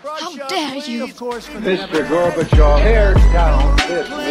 How 0.00 0.34
dare 0.48 0.78
you! 0.88 1.06
Mr. 1.06 2.00
Gorbachev, 2.08 2.80
tear 2.80 3.12
down 3.28 3.76
this 3.76 4.08
wall. 4.08 4.24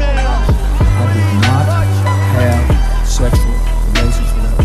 I 0.00 1.04
did 1.12 1.28
not 1.44 1.68
have 2.40 3.06
sexual 3.06 3.52
relations 3.92 4.32
with 4.32 4.44
that. 4.48 4.64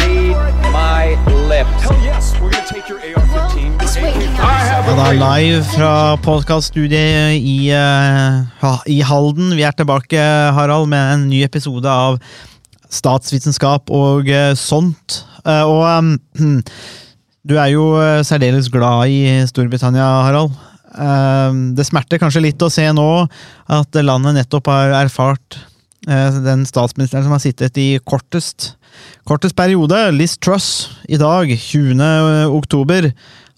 Read 0.00 0.72
my 0.72 1.20
lips. 1.52 1.68
Hell 1.84 2.00
yes, 2.00 2.32
we're 2.40 2.50
gonna 2.50 2.64
take 2.66 2.88
your 2.88 2.98
AR-15. 2.98 3.82
It's 3.82 3.96
waking 4.00 4.32
up. 4.40 4.48
Ja, 4.48 4.96
da 4.96 5.12
live 5.12 5.62
fra 5.76 6.16
podkaststudiet 6.16 7.36
i, 7.36 7.70
uh, 7.76 8.80
i 8.86 9.02
Halden. 9.02 9.52
Vi 9.52 9.68
er 9.68 9.76
tilbake, 9.76 10.16
Harald, 10.56 10.88
med 10.88 11.14
en 11.14 11.28
ny 11.28 11.44
episode 11.44 11.84
av 11.90 12.16
Statsvitenskap 12.88 13.92
og 13.92 14.32
uh, 14.32 14.54
sånt. 14.56 15.26
Uh, 15.44 15.62
og 15.68 15.84
eh, 15.92 16.56
du 17.46 17.54
er 17.60 17.70
jo 17.74 17.92
eh, 18.00 18.24
særdeles 18.26 18.68
glad 18.72 19.12
i 19.12 19.20
Storbritannia, 19.46 20.06
Harald. 20.26 20.54
Eh, 20.96 21.58
det 21.78 21.86
smerter 21.86 22.20
kanskje 22.20 22.42
litt 22.42 22.62
å 22.62 22.72
se 22.72 22.86
nå 22.94 23.08
at 23.70 23.98
landet 24.02 24.38
nettopp 24.40 24.70
har 24.72 24.94
erfart 25.04 25.58
eh, 26.08 26.40
den 26.42 26.66
statsministeren 26.66 27.26
som 27.26 27.36
har 27.36 27.44
sittet 27.44 27.78
i 27.82 27.92
kortest 28.04 28.74
Kortest 29.28 29.52
periode, 29.52 29.98
Liz 30.14 30.38
Truss, 30.40 30.88
i 31.04 31.18
dag, 31.20 31.50
20. 31.52 31.98
oktober, 32.48 33.10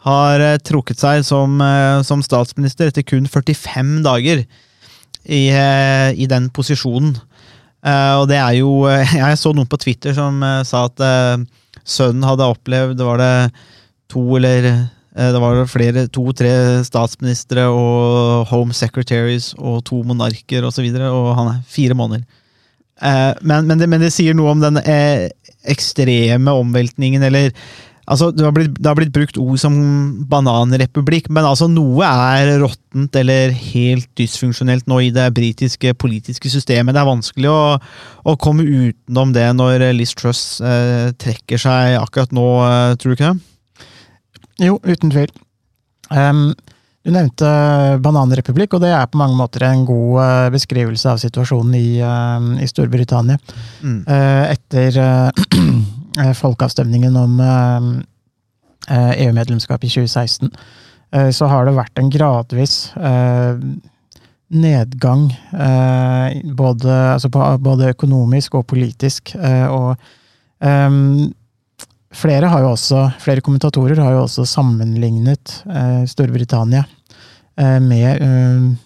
har 0.02 0.42
trukket 0.66 0.98
seg 0.98 1.22
som, 1.22 1.60
som 2.02 2.24
statsminister 2.26 2.90
etter 2.90 3.04
kun 3.06 3.28
45 3.30 3.92
dager 4.02 4.42
i, 4.42 5.42
i 5.46 6.26
den 6.32 6.48
posisjonen. 6.50 7.14
Og 7.86 8.24
det 8.32 8.40
er 8.40 8.58
jo 8.58 8.72
Jeg 9.20 9.38
så 9.38 9.54
noen 9.54 9.70
på 9.70 9.78
Twitter 9.78 10.16
som 10.16 10.42
sa 10.66 10.88
at 10.88 11.06
sønnen 11.86 12.26
hadde 12.26 12.50
opplevd 12.56 13.06
Var 13.12 13.22
det 13.22 13.32
to 14.12 14.24
eller 14.38 14.68
eh, 14.68 15.30
det 15.34 15.42
var 15.42 15.62
flere, 15.70 16.06
to-tre 16.12 16.52
statsministre 16.86 17.68
og 17.72 18.48
home 18.52 18.76
secretaries 18.76 19.52
og 19.58 19.82
to 19.88 20.02
monarker 20.06 20.64
osv., 20.64 20.68
og, 20.68 20.74
så 20.76 20.86
videre, 20.86 21.10
og 21.12 21.34
han 21.38 21.52
er 21.54 21.64
fire 21.68 21.96
måneder. 21.98 22.24
Eh, 23.02 23.34
men, 23.42 23.68
men, 23.68 23.78
det, 23.78 23.90
men 23.90 24.02
det 24.02 24.14
sier 24.14 24.36
noe 24.36 24.54
om 24.54 24.64
den 24.64 24.80
eh, 24.82 25.28
ekstreme 25.68 26.56
omveltningen, 26.64 27.28
eller 27.30 27.52
Altså, 28.08 28.30
det 28.32 28.40
har, 28.40 28.54
blitt, 28.56 28.76
det 28.80 28.88
har 28.88 28.96
blitt 28.96 29.12
brukt 29.12 29.36
ord 29.36 29.58
som 29.60 29.74
bananrepublikk, 30.30 31.26
men 31.28 31.44
altså 31.44 31.66
noe 31.68 32.06
er 32.08 32.54
råttent 32.62 33.18
eller 33.20 33.52
helt 33.52 34.08
dysfunksjonelt 34.16 34.88
nå 34.88 35.02
i 35.04 35.10
det 35.12 35.26
britiske 35.36 35.92
politiske 36.00 36.48
systemet. 36.48 36.96
Det 36.96 37.02
er 37.02 37.10
vanskelig 37.10 37.50
å, 37.52 37.60
å 38.24 38.36
komme 38.40 38.64
utenom 38.64 39.34
det 39.36 39.44
når 39.58 39.90
Liz 39.92 40.16
Truss 40.16 40.40
eh, 40.64 41.12
trekker 41.20 41.60
seg 41.60 41.98
akkurat 42.00 42.32
nå, 42.32 42.46
tror 42.96 43.12
du 43.12 43.18
ikke 43.18 43.34
det? 43.34 43.47
Jo, 44.58 44.78
uten 44.82 45.12
tvil. 45.12 45.30
Um, 46.10 46.50
du 47.06 47.12
nevnte 47.14 47.48
bananrepublikk, 48.04 48.74
og 48.76 48.82
det 48.82 48.90
er 48.92 49.06
på 49.08 49.20
mange 49.20 49.38
måter 49.38 49.64
en 49.64 49.84
god 49.88 50.18
eh, 50.20 50.48
beskrivelse 50.52 51.08
av 51.08 51.20
situasjonen 51.22 51.76
i, 51.78 52.00
uh, 52.02 52.48
i 52.60 52.66
Storbritannia. 52.68 53.38
Mm. 53.80 54.02
Uh, 54.04 54.44
etter 54.50 54.98
uh, 55.00 56.32
folkeavstemningen 56.42 57.16
om 57.16 57.38
EU-medlemskap 58.88 59.84
i 59.84 59.90
2016, 59.92 60.50
eh, 61.12 61.30
så 61.30 61.48
har 61.48 61.66
det 61.68 61.76
vært 61.76 62.00
en 62.00 62.10
gradvis 62.12 62.76
nedgang, 64.48 65.26
både, 66.56 66.92
altså 67.12 67.28
på, 67.28 67.42
både 67.60 67.90
økonomisk 67.92 68.54
og 68.56 68.64
politisk. 68.70 69.34
og 69.36 69.90
ehm, 70.64 71.28
flere 72.14 72.48
også, 72.64 73.10
flere 73.20 73.40
kommentatorer 73.44 74.00
har 74.00 74.12
jo 74.16 74.22
også 74.24 74.46
sammenlignet 74.48 75.62
eh, 75.68 76.04
Storbritannia 76.08 76.84
eh, 77.58 77.80
med 77.84 78.22
um, 78.22 78.78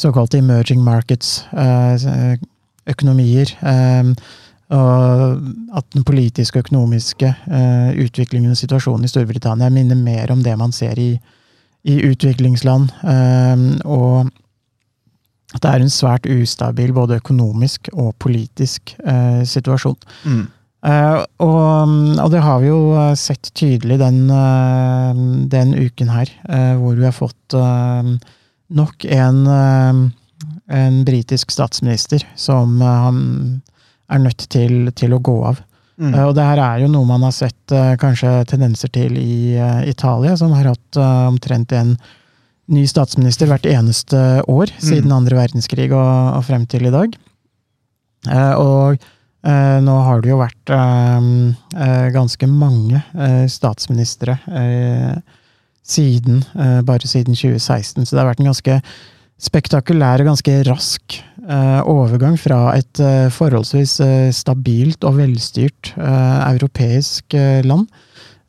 såkalte 0.00 0.38
emerging 0.38 0.82
markets, 0.84 1.46
eh, 1.52 2.38
økonomier. 2.86 3.56
eh, 3.62 4.14
og 4.70 5.42
at 5.74 5.84
den 5.94 6.04
politiske 6.04 6.58
og 6.58 6.64
økonomiske 6.64 7.26
eh, 7.26 8.04
utviklingen 8.04 8.52
og 8.52 8.56
situasjonen 8.56 9.04
i 9.04 9.10
Storbritannia 9.10 9.68
minner 9.68 9.98
mer 9.98 10.30
om 10.30 10.44
det 10.44 10.56
man 10.58 10.72
ser 10.72 10.98
i, 10.98 11.18
i 11.82 11.96
utviklingsland. 12.06 12.90
og 13.84 14.30
at 15.54 15.62
det 15.62 15.70
er 15.70 15.82
en 15.82 15.90
svært 15.90 16.26
ustabil 16.30 16.92
både 16.92 17.16
økonomisk 17.16 17.88
og 17.92 18.14
politisk 18.18 18.94
situasjon. 19.44 19.96
Mm. 20.24 20.46
Eh, 20.80 21.18
og, 21.44 21.90
og 22.22 22.30
det 22.32 22.40
har 22.40 22.60
vi 22.62 22.70
jo 22.70 22.80
eh, 22.96 23.12
sett 23.18 23.50
tydelig 23.52 23.98
den, 24.00 24.22
uh, 24.32 25.12
den 25.52 25.74
uken 25.76 26.08
her, 26.08 26.30
uh, 26.48 26.72
hvor 26.80 26.96
vi 26.96 27.04
har 27.04 27.16
fått 27.16 27.56
nok 28.70 29.04
en, 29.10 29.38
en 30.70 31.00
britisk 31.02 31.50
statsminister 31.50 32.22
som 32.38 32.76
er 32.78 34.20
nødt 34.22 34.44
til, 34.46 34.92
til 34.94 35.16
å 35.16 35.18
gå 35.18 35.34
av. 35.48 35.58
Mm. 35.98 36.14
Og 36.28 36.36
det 36.38 36.44
her 36.46 36.62
er 36.62 36.84
jo 36.84 36.92
noe 36.92 37.08
man 37.08 37.26
har 37.26 37.34
sett 37.34 37.74
kanskje 37.98 38.30
tendenser 38.48 38.92
til 38.94 39.18
i 39.18 39.58
Italia, 39.90 40.36
som 40.38 40.54
har 40.54 40.70
hatt 40.70 41.00
omtrent 41.02 41.74
en 41.74 41.96
ny 42.70 42.86
statsminister 42.86 43.50
hvert 43.50 43.66
eneste 43.66 44.22
år 44.46 44.70
siden 44.78 45.10
andre 45.18 45.40
verdenskrig 45.42 45.90
og, 45.90 46.38
og 46.38 46.46
frem 46.46 46.70
til 46.70 46.86
i 46.86 46.94
dag. 46.94 47.18
Og 48.62 49.02
nå 49.80 49.94
har 50.04 50.20
det 50.20 50.32
jo 50.32 50.40
vært 50.40 50.72
eh, 50.76 51.28
eh, 51.80 52.08
ganske 52.12 52.48
mange 52.50 53.00
eh, 53.14 53.46
statsministre 53.48 54.36
eh, 54.48 55.14
siden, 55.86 56.42
eh, 56.54 56.80
bare 56.86 57.08
siden 57.08 57.34
2016, 57.34 58.04
så 58.06 58.14
det 58.14 58.20
har 58.20 58.30
vært 58.32 58.42
en 58.44 58.50
ganske 58.50 58.80
spektakulær 59.40 60.20
og 60.20 60.28
ganske 60.34 60.56
rask 60.68 61.16
eh, 61.48 61.80
overgang 61.88 62.36
fra 62.40 62.74
et 62.76 63.00
eh, 63.00 63.28
forholdsvis 63.32 63.96
eh, 64.04 64.28
stabilt 64.36 65.06
og 65.08 65.16
velstyrt 65.22 65.94
eh, 65.96 66.38
europeisk 66.50 67.34
eh, 67.38 67.62
land. 67.64 67.88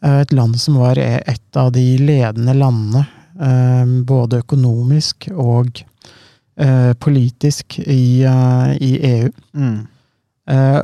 Eh, 0.03 0.19
et 0.25 0.35
land 0.35 0.59
som 0.59 0.81
var 0.81 0.99
e- 0.99 1.21
et 1.23 1.59
av 1.59 1.71
de 1.75 1.85
ledende 2.01 2.55
landene, 2.57 3.05
eh, 3.39 3.95
både 4.07 4.41
økonomisk 4.43 5.29
og 5.31 5.81
eh, 6.59 6.91
politisk, 6.99 7.79
i, 7.87 8.23
eh, 8.27 8.75
EU. 8.91 9.31
Mm. 9.55 9.79
Eh, 10.51 10.79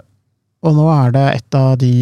og 0.66 0.76
nå 0.76 0.88
er 0.92 1.14
det 1.16 1.26
et 1.36 1.58
av 1.58 1.76
de, 1.80 1.94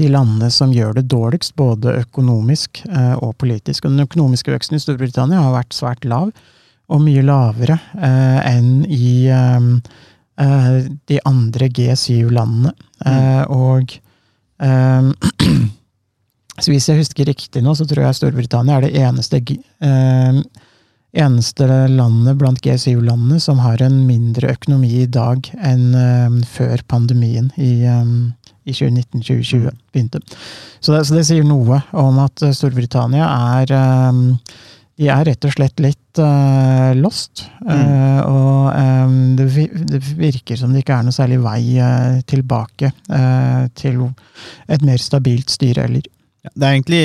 de 0.00 0.08
landene 0.10 0.48
som 0.52 0.72
gjør 0.74 0.96
det 0.98 1.06
dårligst, 1.12 1.54
både 1.58 1.98
økonomisk 2.02 2.82
eh, 2.88 3.14
og 3.22 3.36
politisk. 3.40 3.86
Og 3.86 3.94
den 3.94 4.06
økonomiske 4.06 4.52
veksten 4.54 4.78
i 4.78 4.82
Storbritannia 4.82 5.44
har 5.44 5.56
vært 5.56 5.76
svært 5.76 6.06
lav, 6.08 6.32
og 6.92 7.04
mye 7.04 7.22
lavere 7.24 7.78
eh, 7.96 8.40
enn 8.50 8.82
i 8.88 9.30
de 10.42 11.18
andre 11.28 11.68
G7-landene. 11.70 12.72
Mm. 13.04 13.52
og 13.52 13.92
så 16.62 16.72
hvis 16.72 16.88
jeg 16.88 16.98
husker 16.98 17.28
riktig 17.28 17.62
nå, 17.62 17.76
så 17.78 17.86
tror 17.86 18.08
jeg 18.08 18.18
Storbritannia 18.18 18.80
er 18.80 18.88
det 18.88 19.04
eneste 19.04 19.42
eneste 21.12 21.66
landet 21.92 22.38
blant 22.40 22.60
G7-landene 22.64 23.40
som 23.42 23.58
har 23.60 23.82
en 23.84 23.98
mindre 24.08 24.54
økonomi 24.54 24.90
i 25.02 25.08
dag 25.12 25.44
enn 25.60 25.90
eh, 25.98 26.38
før 26.48 26.80
pandemien 26.88 27.50
i, 27.60 27.82
eh, 27.84 28.12
i 28.64 28.72
2019-2020 28.72 29.70
begynte. 29.92 30.22
Så 30.80 30.94
det, 30.94 31.02
så 31.08 31.18
det 31.18 31.26
sier 31.28 31.44
noe 31.44 31.82
om 32.00 32.20
at 32.24 32.44
eh, 32.46 32.54
Storbritannia 32.56 33.28
er 33.60 33.74
de 35.02 35.08
er 35.10 35.24
rett 35.26 35.44
og 35.48 35.54
slett 35.54 35.80
litt 35.82 36.18
uh, 36.20 36.92
lost. 36.94 37.46
eh, 37.64 38.18
og 38.28 38.68
um, 38.76 39.14
det, 39.38 39.46
vi- 39.54 39.70
det 39.88 39.98
virker 40.20 40.58
som 40.60 40.70
det 40.74 40.82
ikke 40.84 40.98
er 41.00 41.06
noe 41.08 41.16
særlig 41.16 41.38
vei 41.42 41.62
uh, 41.80 42.20
tilbake 42.28 42.92
til 43.80 44.02
et 44.68 44.84
mer 44.84 45.00
stabilt 45.02 45.50
styre 45.50 45.86
heller. 45.88 46.04
Ja, 46.44 46.52
det 46.54 46.68
er 46.68 46.76
egentlig 46.76 47.02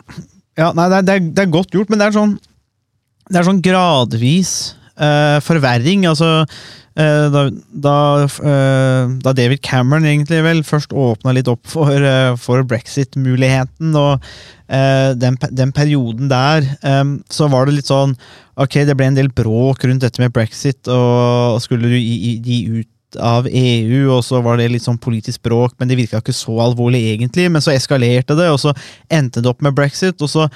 Ja, 0.60 0.68
nei, 0.76 0.86
det, 0.92 1.00
er, 1.16 1.24
det 1.34 1.42
er 1.46 1.50
godt 1.56 1.72
gjort, 1.74 1.88
men 1.90 1.98
det 1.98 2.06
er 2.10 2.14
sånn 2.20 2.36
Det 3.30 3.40
er 3.40 3.46
sånn 3.46 3.62
gradvis 3.64 4.74
uh, 5.00 5.40
forverring. 5.44 6.04
Altså 6.10 6.30
uh, 6.44 7.26
da, 7.32 7.44
da, 7.86 7.98
uh, 8.26 9.14
da 9.24 9.34
David 9.36 9.62
Cameron 9.64 10.08
egentlig 10.08 10.42
vel 10.44 10.64
først 10.66 10.92
åpna 10.92 11.34
litt 11.36 11.50
opp 11.50 11.64
for, 11.70 12.08
for 12.40 12.66
brexit-muligheten, 12.68 13.94
og 13.96 14.34
den, 15.20 15.36
den 15.52 15.70
perioden 15.76 16.30
der, 16.30 16.64
um, 16.88 17.18
så 17.30 17.50
var 17.52 17.68
det 17.68 17.74
litt 17.76 17.90
sånn 17.90 18.14
Ok, 18.56 18.78
det 18.88 18.94
ble 18.96 19.10
en 19.10 19.16
del 19.18 19.28
bråk 19.34 19.82
rundt 19.84 20.02
dette 20.06 20.22
med 20.22 20.32
brexit, 20.32 20.88
og 20.88 21.58
skulle 21.62 21.90
du 21.90 21.98
gi, 21.98 22.38
gi 22.38 22.84
av 23.20 23.48
EU, 23.50 24.08
og 24.14 24.22
så 24.26 24.40
var 24.44 24.58
det 24.58 24.70
litt 24.72 24.84
sånn 24.86 25.00
politisk 25.00 25.42
bråk, 25.46 25.76
men 25.78 25.90
det 25.90 25.98
virka 25.98 26.22
ikke 26.22 26.34
så 26.36 26.56
alvorlig 26.64 27.02
egentlig. 27.12 27.46
Men 27.52 27.64
så 27.64 27.74
eskalerte 27.74 28.36
det, 28.38 28.48
og 28.52 28.60
så 28.62 28.74
endte 29.12 29.42
det 29.44 29.50
opp 29.50 29.64
med 29.64 29.76
brexit, 29.76 30.18
og 30.22 30.30
så 30.30 30.48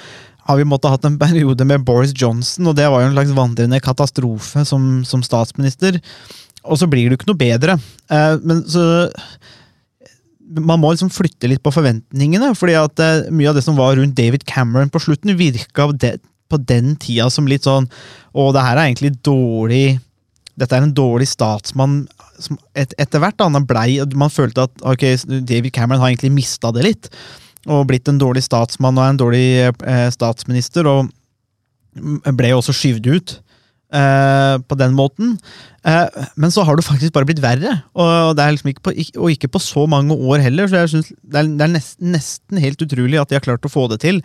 har 0.49 0.57
vi 0.57 0.67
måttet 0.67 0.95
hatt 0.95 1.07
en 1.09 1.19
periode 1.25 1.67
med 1.67 1.85
Boris 1.87 2.15
Johnson, 2.15 2.71
og 2.71 2.77
det 2.79 2.89
var 2.89 3.03
jo 3.03 3.11
en 3.11 3.15
slags 3.17 3.37
vandrende 3.37 3.81
katastrofe 3.83 4.65
som, 4.67 4.91
som 5.07 5.23
statsminister. 5.25 6.01
Og 6.65 6.79
så 6.81 6.89
blir 6.89 7.07
det 7.07 7.15
jo 7.15 7.21
ikke 7.21 7.31
noe 7.31 7.39
bedre. 7.39 7.79
Eh, 8.11 8.35
men 8.43 8.65
så 8.67 8.83
man 10.49 10.81
må 10.81 10.91
liksom 10.93 11.11
flytte 11.13 11.49
litt 11.49 11.61
på 11.63 11.73
forventningene. 11.73 12.53
fordi 12.57 12.75
at 12.79 13.01
eh, 13.03 13.29
mye 13.31 13.51
av 13.51 13.57
det 13.57 13.63
som 13.65 13.77
var 13.77 13.95
rundt 13.97 14.17
David 14.17 14.45
Cameron 14.49 14.89
på 14.89 15.01
slutten, 15.03 15.37
virka 15.37 15.89
på 16.49 16.57
den 16.65 16.95
tida 16.97 17.29
som 17.29 17.47
litt 17.47 17.67
sånn 17.67 17.85
Å, 18.33 18.51
det 18.53 18.63
her 18.65 18.77
er 18.77 18.87
egentlig 18.89 19.19
dårlig 19.25 19.99
Dette 20.59 20.77
er 20.77 20.85
en 20.85 20.95
dårlig 20.95 21.29
statsmann. 21.31 22.01
Et, 22.77 22.93
etter 22.99 23.21
hvert 23.23 23.37
da, 23.39 23.49
blei 23.67 23.99
Man 24.17 24.31
følte 24.31 24.67
at 24.67 24.83
okay, 24.87 25.17
David 25.25 25.73
Cameron 25.75 26.03
har 26.03 26.11
egentlig 26.11 26.33
mista 26.35 26.73
det 26.75 26.85
litt. 26.85 27.11
Og 27.67 27.87
blitt 27.89 28.07
en 28.07 28.19
dårlig 28.21 28.45
statsmann 28.45 28.99
og 28.99 29.05
en 29.05 29.19
dårlig 29.19 29.47
eh, 29.67 30.07
statsminister. 30.13 30.87
Og 30.87 31.09
ble 32.37 32.51
jo 32.51 32.59
også 32.61 32.75
skyvd 32.75 33.09
ut 33.09 33.35
eh, 33.93 34.55
på 34.61 34.77
den 34.79 34.95
måten. 34.97 35.35
Eh, 35.87 36.25
men 36.39 36.53
så 36.53 36.63
har 36.67 36.77
det 36.77 36.85
faktisk 36.87 37.13
bare 37.15 37.27
blitt 37.29 37.41
verre, 37.43 37.77
og, 37.95 38.35
det 38.37 38.43
er 38.43 38.55
liksom 38.55 38.71
ikke 38.73 38.85
på, 38.89 38.93
og 39.21 39.31
ikke 39.31 39.51
på 39.53 39.61
så 39.63 39.85
mange 39.89 40.15
år 40.15 40.43
heller. 40.43 40.67
Så 40.67 40.83
jeg 40.83 40.93
synes 40.93 41.11
det 41.21 41.41
er, 41.41 41.47
det 41.47 41.65
er 41.65 41.73
nesten, 41.75 42.11
nesten, 42.15 42.61
helt 42.61 42.81
utrolig 42.85 43.21
at 43.21 43.31
de 43.31 43.39
har 43.39 43.45
klart 43.45 43.65
å 43.65 43.71
få 43.71 43.87
det 43.91 44.01
til. 44.05 44.21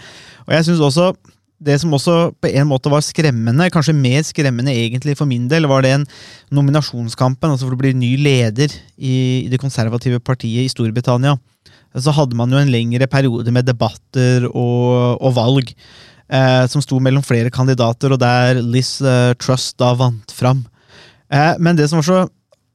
Og 0.47 0.57
jeg 0.57 0.69
synes 0.69 0.85
også 0.85 1.13
det 1.63 1.77
som 1.81 1.93
også 1.95 2.33
på 2.43 2.51
en 2.51 2.69
måte 2.69 2.91
var 2.93 3.05
skremmende, 3.05 3.71
kanskje 3.73 3.95
mer 3.97 4.25
skremmende 4.27 4.75
egentlig 4.75 5.17
for 5.19 5.29
min 5.31 5.47
del, 5.51 5.69
var 5.71 5.85
den 5.87 6.07
nominasjonskampen 6.55 7.55
altså 7.55 7.69
for 7.69 7.77
å 7.77 7.81
bli 7.81 7.95
ny 7.97 8.15
leder 8.21 8.73
i, 8.99 9.47
det 9.51 9.61
konservative 9.63 10.21
partiet 10.25 10.67
i 10.67 10.73
Storbritannia. 10.73 11.37
Så 11.95 12.11
hadde 12.15 12.35
man 12.35 12.51
jo 12.51 12.59
en 12.59 12.73
lengre 12.73 13.07
periode 13.07 13.53
med 13.55 13.69
debatter 13.69 14.49
og, 14.51 15.23
og 15.23 15.37
valg 15.37 15.71
eh, 15.71 16.65
som 16.71 16.83
sto 16.83 16.99
mellom 17.03 17.23
flere 17.25 17.53
kandidater, 17.55 18.13
og 18.13 18.23
der 18.23 18.59
Liz 18.59 18.97
eh, 19.03 19.33
Trust 19.39 19.79
da 19.81 19.93
vant 19.99 20.35
fram. 20.35 20.65
Eh, 21.31 21.55
men 21.63 21.79
det 21.79 21.89
som 21.91 22.03
var 22.03 22.09
så 22.09 22.25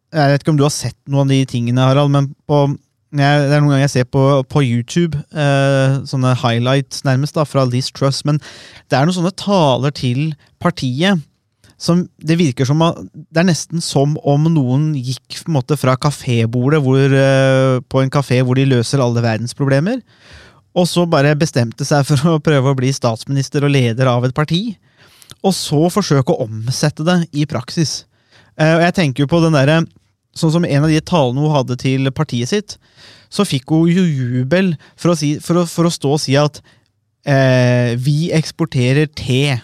Jeg 0.10 0.32
vet 0.32 0.42
ikke 0.42 0.50
om 0.56 0.58
du 0.58 0.64
har 0.66 0.74
sett 0.74 0.98
noen 1.06 1.28
av 1.28 1.36
de 1.36 1.46
tingene, 1.46 1.84
Harald, 1.86 2.10
men 2.10 2.32
på, 2.50 2.64
jeg, 3.16 3.46
det 3.50 3.56
er 3.56 3.64
noen 3.64 3.72
ganger 3.74 3.86
jeg 3.88 3.96
ser 3.96 4.10
på, 4.12 4.24
på 4.50 4.62
YouTube 4.66 5.18
eh, 5.34 5.96
sånne 6.10 6.36
highlights 6.44 7.02
nærmest 7.08 7.38
da, 7.40 7.46
fra 7.48 7.66
Liz 7.66 7.90
Truss, 7.96 8.22
men 8.28 8.38
det 8.90 8.98
er 8.98 9.08
noen 9.08 9.18
sånne 9.18 9.34
taler 9.40 9.94
til 9.96 10.36
partiet 10.62 11.24
som 11.80 12.04
det 12.20 12.36
virker 12.36 12.68
som 12.68 12.82
Det 13.16 13.40
er 13.40 13.48
nesten 13.48 13.80
som 13.82 14.18
om 14.28 14.50
noen 14.52 14.92
gikk 14.98 15.40
på 15.40 15.48
en 15.48 15.56
måte 15.56 15.78
fra 15.80 15.96
kafébordet 15.96 16.82
uh, 16.84 17.80
på 17.88 18.04
en 18.04 18.12
kafé 18.12 18.42
hvor 18.44 18.60
de 18.60 18.68
løser 18.68 19.00
alle 19.00 19.24
verdens 19.24 19.56
problemer, 19.56 20.04
og 20.76 20.86
så 20.88 21.08
bare 21.10 21.38
bestemte 21.40 21.88
seg 21.88 22.06
for 22.06 22.36
å 22.36 22.44
prøve 22.44 22.74
å 22.74 22.78
bli 22.78 22.92
statsminister 22.94 23.64
og 23.66 23.74
leder 23.74 24.12
av 24.12 24.28
et 24.28 24.36
parti. 24.36 24.76
Og 25.40 25.56
så 25.56 25.88
forsøke 25.90 26.36
å 26.36 26.46
omsette 26.46 27.06
det 27.08 27.22
i 27.32 27.46
praksis. 27.48 28.04
Eh, 28.60 28.76
og 28.76 28.84
jeg 28.84 28.96
tenker 28.98 29.24
jo 29.24 29.32
på 29.32 29.40
den 29.46 29.56
derre 29.56 29.80
Sånn 30.38 30.54
som 30.54 30.66
en 30.66 30.86
av 30.86 30.92
de 30.92 31.00
talene 31.02 31.42
hun 31.42 31.56
hadde 31.56 31.78
til 31.82 32.10
partiet 32.16 32.52
sitt, 32.52 32.76
så 33.30 33.46
fikk 33.46 33.72
hun 33.74 33.90
jo 33.92 34.04
jubel 34.06 34.74
for 34.96 35.14
å, 35.14 35.18
si, 35.18 35.36
for 35.44 35.62
å, 35.62 35.66
for 35.70 35.90
å 35.90 35.94
stå 35.94 36.14
og 36.16 36.22
si 36.22 36.38
at 36.40 36.62
eh, 37.30 37.96
vi 38.00 38.30
eksporterer 38.36 39.10
te 39.14 39.60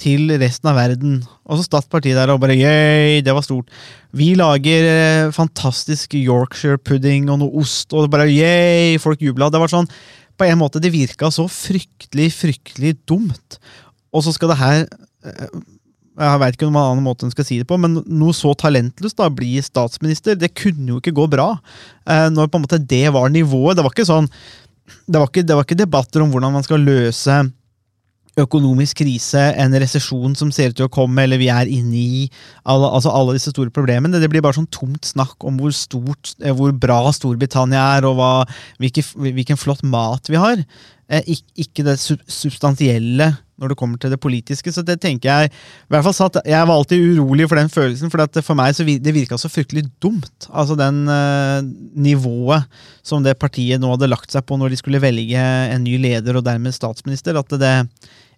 til 0.00 0.32
resten 0.40 0.70
av 0.72 0.78
verden. 0.78 1.20
Og 1.46 1.60
så 1.60 1.66
satt 1.66 1.90
partiet 1.92 2.18
der 2.18 2.32
og 2.32 2.40
bare 2.42 2.56
yay, 2.58 3.20
det 3.24 3.34
var 3.34 3.44
stort. 3.46 3.70
Vi 4.16 4.32
lager 4.38 4.88
eh, 4.90 5.32
fantastisk 5.34 6.16
Yorkshire 6.18 6.80
pudding 6.82 7.30
og 7.32 7.40
noe 7.42 7.62
ost, 7.62 7.94
og 7.94 8.10
bare 8.12 8.28
yay, 8.30 8.98
folk 9.02 9.22
jubla. 9.22 9.52
Det 9.52 9.62
var 9.62 9.72
sånn, 9.72 9.88
på 10.34 10.48
en 10.48 10.58
måte, 10.60 10.82
det 10.82 10.92
virka 10.94 11.30
så 11.32 11.46
fryktelig, 11.50 12.32
fryktelig 12.40 12.96
dumt. 13.08 13.60
Og 14.14 14.26
så 14.26 14.34
skal 14.34 14.52
det 14.52 14.60
her 14.60 14.82
eh, 14.82 15.62
jeg 16.14 16.40
vet 16.40 16.54
ikke 16.54 16.68
noen 16.68 16.78
annen 16.78 17.06
måte 17.06 17.26
en 17.26 17.32
skal 17.34 17.46
si 17.46 17.58
det 17.58 17.66
på, 17.66 17.78
men 17.80 17.98
noe 18.06 18.34
så 18.36 18.52
talentløst 18.58 19.18
da, 19.18 19.26
bli 19.34 19.56
statsminister, 19.64 20.38
det 20.38 20.52
kunne 20.54 20.92
jo 20.92 21.00
ikke 21.00 21.14
gå 21.16 21.26
bra. 21.32 21.48
Eh, 22.06 22.28
når 22.30 22.50
på 22.50 22.60
en 22.60 22.66
måte 22.66 22.78
det 22.78 23.08
var 23.14 23.32
nivået. 23.34 23.78
Det 23.78 23.86
var 23.86 23.94
ikke 23.94 24.06
sånn, 24.06 24.30
det 25.10 25.18
var 25.18 25.30
ikke, 25.30 25.46
det 25.46 25.58
var 25.58 25.66
ikke 25.66 25.82
debatter 25.82 26.22
om 26.22 26.30
hvordan 26.30 26.54
man 26.54 26.66
skal 26.66 26.86
løse 26.86 27.42
økonomisk 28.40 28.98
krise, 29.04 29.42
en 29.62 29.74
resesjon 29.78 30.32
som 30.38 30.50
ser 30.54 30.72
ut 30.72 30.78
til 30.78 30.88
å 30.88 30.92
komme, 30.92 31.22
eller 31.22 31.38
vi 31.38 31.50
er 31.54 31.70
inne 31.70 31.94
i 31.94 32.24
alle, 32.66 32.88
altså 32.88 33.12
alle 33.14 33.36
disse 33.36 33.52
store 33.54 33.70
problemene. 33.74 34.18
Det 34.18 34.30
blir 34.30 34.42
bare 34.42 34.58
sånn 34.58 34.70
tomt 34.74 35.06
snakk 35.06 35.46
om 35.46 35.60
hvor, 35.62 35.74
stort, 35.74 36.34
eh, 36.42 36.54
hvor 36.54 36.74
bra 36.74 37.00
Storbritannia 37.14 37.84
er, 37.98 38.08
og 38.08 38.18
hva, 38.18 38.32
hvilke, 38.82 39.06
hvilken 39.18 39.60
flott 39.60 39.84
mat 39.86 40.30
vi 40.30 40.40
har. 40.40 40.62
Eh, 41.10 41.34
ikke 41.62 41.86
det 41.86 41.98
substansielle 42.00 43.34
når 43.60 43.70
det 43.70 43.78
kommer 43.78 44.00
til 44.00 44.12
det 44.12 44.20
politiske. 44.22 44.72
Så 44.74 44.82
det 44.86 44.96
tenker 45.02 45.30
jeg 45.30 45.50
i 45.52 45.92
hvert 45.92 46.04
fall 46.06 46.16
satt, 46.16 46.40
Jeg 46.44 46.66
var 46.66 46.74
alltid 46.74 47.04
urolig 47.14 47.48
for 47.48 47.60
den 47.60 47.70
følelsen, 47.72 48.10
for 48.10 48.42
for 48.42 48.58
meg 48.58 48.74
så 48.74 48.84
det 48.84 49.14
virka 49.14 49.38
så 49.38 49.50
fryktelig 49.50 49.86
dumt. 50.02 50.48
Altså 50.50 50.76
den 50.78 51.06
eh, 51.08 51.62
nivået 51.94 52.66
som 53.02 53.22
det 53.22 53.38
partiet 53.38 53.80
nå 53.80 53.94
hadde 53.94 54.10
lagt 54.10 54.32
seg 54.32 54.44
på 54.46 54.58
når 54.58 54.74
de 54.74 54.80
skulle 54.80 55.02
velge 55.02 55.38
en 55.38 55.84
ny 55.84 55.98
leder 55.98 56.36
og 56.36 56.44
dermed 56.44 56.74
statsminister. 56.74 57.36
at 57.36 57.48
det 57.60 57.74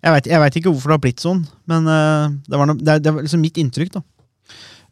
jeg 0.05 0.13
veit, 0.13 0.57
ikke 0.57 0.71
hvorfor 0.71 0.93
det 0.93 0.99
har 0.99 1.03
blitt 1.03 1.23
sånn, 1.25 1.47
men 1.67 1.89
eh, 1.89 2.35
det, 2.47 2.59
var 2.59 2.69
no, 2.69 2.77
det, 2.77 3.01
det, 3.03 3.13
var 3.13 3.25
liksom 3.25 3.41
mitt 3.41 3.57
inntrykk. 3.59 3.97
da. 3.97 4.03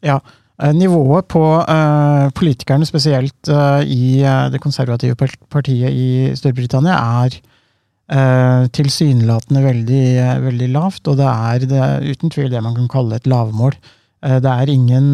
Ja, 0.03 0.19
uh, 0.19 0.71
Nivået 0.75 1.27
på 1.31 1.43
uh, 1.61 2.27
politikerne, 2.35 2.85
spesielt 2.85 3.51
i 3.85 4.25
det 4.51 4.59
konservative 4.63 5.15
partiet 5.15 5.93
i 5.93 6.33
Storbritannia, 6.35 6.97
er 7.23 7.37
tilsynelatende 8.05 9.63
veldig, 9.63 10.03
veldig, 10.43 10.67
lavt. 10.75 11.07
Og 11.09 11.15
det 11.17 11.25
er, 11.25 11.63
det 11.65 11.79
er, 11.81 12.03
uten 12.05 12.29
tvil 12.29 12.51
det 12.51 12.61
man 12.61 12.75
kan 12.77 12.91
kalle 12.91 13.17
et 13.17 13.25
lavmål. 13.25 13.73
det 14.21 14.51
er 14.51 14.69
ingen 14.69 15.07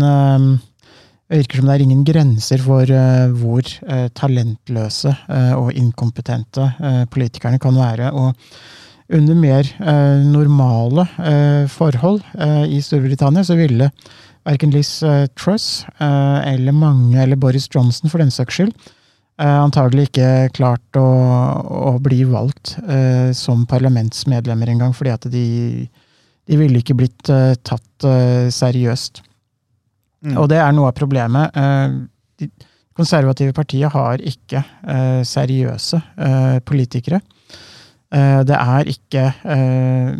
det 1.31 1.39
virker 1.39 1.61
som 1.61 1.69
det 1.69 1.77
er 1.77 1.83
ingen 1.85 2.03
grenser 2.03 2.59
for 2.59 2.91
hvor 3.39 3.71
talentløse 4.19 5.15
og 5.55 5.71
inkompetente 5.71 6.67
politikerne 7.15 7.63
kan 7.63 7.79
være. 7.79 8.11
og 8.11 8.35
under 9.11 9.35
mer 9.35 9.67
eh, 9.67 10.23
normale 10.31 11.05
eh, 11.19 11.67
forhold 11.71 12.21
eh, 12.39 12.65
i 12.71 12.79
Storbritannia 12.83 13.43
så 13.43 13.57
ville 13.59 13.89
verken 14.47 14.73
Liz 14.73 15.01
eh, 15.03 15.27
Truss 15.37 15.83
eh, 15.99 16.53
eller 16.53 16.75
mange, 16.75 17.19
eller 17.19 17.39
Boris 17.39 17.67
Johnson 17.73 18.11
for 18.11 18.23
den 18.23 18.31
saks 18.31 18.59
skyld, 18.59 18.71
eh, 18.71 18.97
antagelig 19.41 20.09
ikke 20.09 20.49
klart 20.53 20.97
å, 20.99 21.05
å 21.91 21.93
bli 22.03 22.23
valgt 22.29 22.75
som 23.37 23.63
parlamentsmedlemmer 23.69 24.69
engang, 24.73 24.91
fordi 24.93 25.13
at 25.13 25.25
de, 25.33 25.45
de 26.45 26.59
ville 26.59 26.81
ikke 26.83 26.97
blitt 26.99 27.31
tatt 27.65 28.05
seriøst. 28.53 29.23
Mm. 30.27 30.35
Og 30.35 30.49
det 30.51 30.59
er 30.61 30.75
noe 30.77 30.91
av 30.91 30.97
problemet. 30.99 31.57
De 32.37 32.49
konservative 32.93 33.55
partiet 33.57 33.89
har 33.95 34.21
ikke 34.21 34.61
seriøse 35.25 36.03
politikere. 36.69 37.23
Eh, 38.11 38.41
det 38.47 38.57
er 38.57 38.91
ikke 38.91 39.23
eh, 39.55 40.15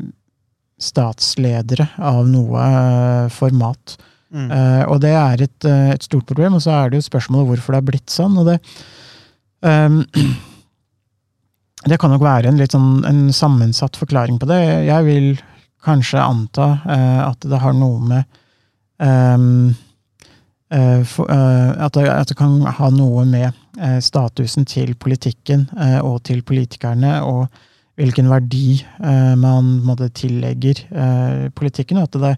statsledere 0.82 1.90
av 2.00 2.24
noe 2.30 2.64
eh, 2.64 3.28
format. 3.34 3.98
Mm. 4.32 4.48
Og 4.88 5.02
det 5.04 5.12
er 5.12 5.42
et, 5.44 5.66
et, 5.68 6.04
stort 6.06 6.24
problem, 6.30 6.54
og 6.56 6.62
så 6.64 6.72
er 6.72 6.92
det 6.92 7.02
jo 7.02 7.08
spørsmålet 7.10 7.50
hvorfor 7.50 7.76
det 7.76 7.82
er 7.82 7.88
blitt 7.90 8.14
sånn. 8.14 8.38
og 8.40 8.48
det 8.48 8.60
um, 9.60 9.98
det 11.92 11.98
kan 12.00 12.14
nok 12.14 12.24
være 12.24 12.52
en 12.52 12.60
litt 12.62 12.76
sånn 12.76 13.02
en 13.10 13.22
sammensatt 13.36 13.98
forklaring 14.00 14.38
på 14.40 14.50
det. 14.50 14.62
Jeg 14.88 15.08
vil 15.08 15.30
kanskje 15.86 16.22
anta 16.22 16.68
uh, 16.86 17.22
at 17.32 17.48
det 17.48 17.62
har 17.62 17.74
noe 17.74 18.02
med 18.06 18.24
um, 19.02 19.72
uh, 20.74 21.02
for, 21.08 21.26
uh, 21.28 21.74
at, 21.76 21.98
det, 21.98 22.06
at, 22.12 22.30
det, 22.30 22.38
kan 22.38 22.62
ha 22.80 22.92
noe 22.94 23.26
med 23.26 23.58
statusen 24.04 24.68
til 24.68 24.92
politikken 25.00 25.64
og 26.04 26.18
til 26.28 26.42
politikerne 26.44 27.14
og 27.24 27.46
hvilken 27.96 28.28
verdi 28.28 28.82
eh, 28.82 29.32
man 29.40 29.78
måtte, 29.88 30.10
tillegger 30.16 30.82
politikken. 30.82 31.54
politikken. 31.56 32.02
At 32.04 32.18
det, 32.20 32.34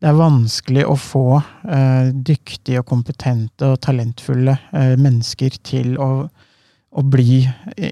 det, 0.00 0.10
er 0.10 0.18
vanskelig 0.18 0.84
å 0.86 0.96
få 1.00 1.26
eh, 1.38 2.12
dyktige 2.12 2.82
og 2.82 2.88
kompetente 2.90 3.72
og 3.72 3.80
talentfulle 3.84 4.56
eh, 4.72 4.94
mennesker 5.00 5.56
til 5.64 5.96
å, 6.02 6.10
å, 6.26 7.04
bli 7.04 7.40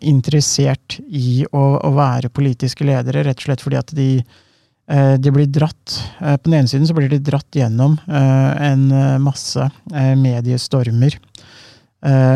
interessert 0.01 0.99
i 1.09 1.45
å, 1.51 1.63
å, 1.81 1.93
være 1.97 2.33
politiske 2.35 2.87
ledere, 2.87 3.25
rett 3.25 3.41
og 3.41 3.49
slett 3.49 3.65
fordi 3.65 3.81
at 3.81 3.95
de, 3.97 4.09
eh, 4.21 5.15
de 5.17 5.33
blir 5.33 5.49
dratt 5.49 5.97
eh, 6.21 6.37
På 6.37 6.51
den 6.51 6.61
ene 6.61 6.71
siden 6.71 6.87
så 6.89 6.97
blir 6.97 7.09
de 7.13 7.23
dratt 7.25 7.57
gjennom 7.57 7.97
en 8.05 8.87
masse 9.23 9.71
mediestormer 9.95 11.17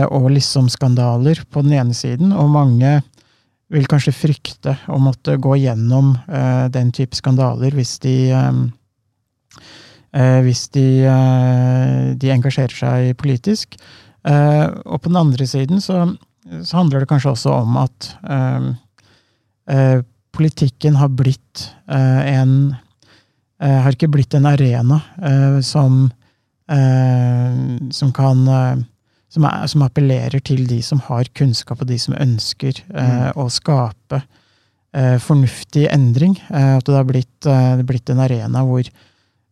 og 0.08 0.30
liksom 0.32 0.70
skandaler 0.72 1.42
på 1.52 1.60
den 1.60 1.74
ene 1.76 1.92
siden, 1.92 2.30
og 2.32 2.46
mange 2.48 2.94
vil 3.68 3.84
kanskje 3.84 4.14
frykte 4.16 4.72
å 4.88 4.96
måtte 4.96 5.34
gå 5.36 5.58
gjennom 5.60 6.14
den 6.72 6.88
type 6.96 7.18
skandaler 7.18 7.76
hvis 7.76 7.98
de 8.00 8.14
Hvis 10.08 10.68
de, 10.72 11.04
uh, 11.04 12.14
de, 12.16 12.30
engasjerer 12.32 12.72
seg 12.72 13.16
politisk. 13.20 13.76
og 14.24 14.96
på 15.00 15.08
den 15.08 15.16
andre 15.16 15.46
siden 15.46 15.80
så, 15.80 16.02
så, 16.62 16.76
handler 16.76 17.00
det 17.00 17.08
kanskje 17.08 17.30
også 17.30 17.52
om 17.62 17.76
at 17.80 18.08
politikken 20.36 20.96
har 20.96 21.08
blitt 21.08 21.62
en 21.86 22.74
Har 23.60 23.92
ikke 23.92 24.10
blitt 24.10 24.34
en 24.34 24.46
arena 24.46 24.98
som, 25.62 26.10
som 27.92 28.12
kan 28.12 28.42
som, 29.32 29.44
er, 29.44 29.66
som 29.70 29.84
appellerer 29.86 30.42
til 30.44 30.66
de 30.68 30.80
som 30.84 31.00
har 31.08 31.28
kunnskap, 31.38 31.82
og 31.82 31.90
de 31.90 31.98
som 32.00 32.16
ønsker 32.18 32.80
eh, 32.88 33.28
å 33.36 33.48
skape 33.52 34.22
eh, 34.96 35.16
fornuftig 35.22 35.88
endring. 35.92 36.38
Eh, 36.48 36.74
at 36.78 36.88
det 36.88 36.96
har 36.96 37.08
blitt, 37.08 37.48
eh, 37.48 37.84
blitt 37.88 38.10
en 38.12 38.24
arena 38.24 38.64
hvor, 38.66 38.88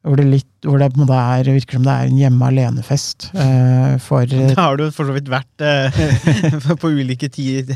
hvor 0.06 0.16
det, 0.20 0.24
litt, 0.30 0.48
hvor 0.62 0.78
det 0.78 0.86
er, 0.86 1.48
virker 1.50 1.76
som 1.78 1.84
det 1.86 1.92
er 1.92 2.06
en 2.10 2.18
hjemme 2.20 2.46
alene-fest 2.52 3.28
eh, 3.34 3.96
for 4.02 4.26
Det 4.30 4.54
har 4.56 4.78
du 4.78 4.84
for 4.94 5.08
så 5.10 5.16
vidt 5.16 5.30
vært 5.32 5.64
eh, 5.66 6.00
på 6.82 6.92
ulike 6.94 7.28
tider, 7.34 7.74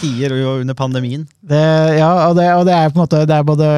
tider 0.00 0.36
og 0.46 0.62
under 0.62 0.78
pandemien. 0.78 1.26
det, 1.42 1.62
Ja, 1.98 2.10
og 2.28 2.36
det, 2.38 2.46
og 2.54 2.66
det 2.68 2.74
er 2.76 2.90
på 2.92 3.00
en 3.00 3.04
måte 3.04 3.24
Det 3.26 3.34
er 3.40 3.46
både 3.46 3.70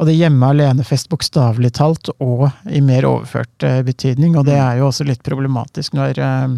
både 0.00 0.14
hjemme 0.16 0.48
alene-fest 0.54 1.10
bokstavelig 1.12 1.74
talt, 1.76 2.08
og 2.24 2.46
i 2.72 2.80
mer 2.80 3.04
overført 3.04 3.66
eh, 3.68 3.82
betydning. 3.84 4.32
Og 4.40 4.46
det 4.48 4.56
er 4.56 4.78
jo 4.80 4.86
også 4.88 5.04
litt 5.04 5.20
problematisk 5.26 5.92
når 5.98 6.16
eh, 6.24 6.54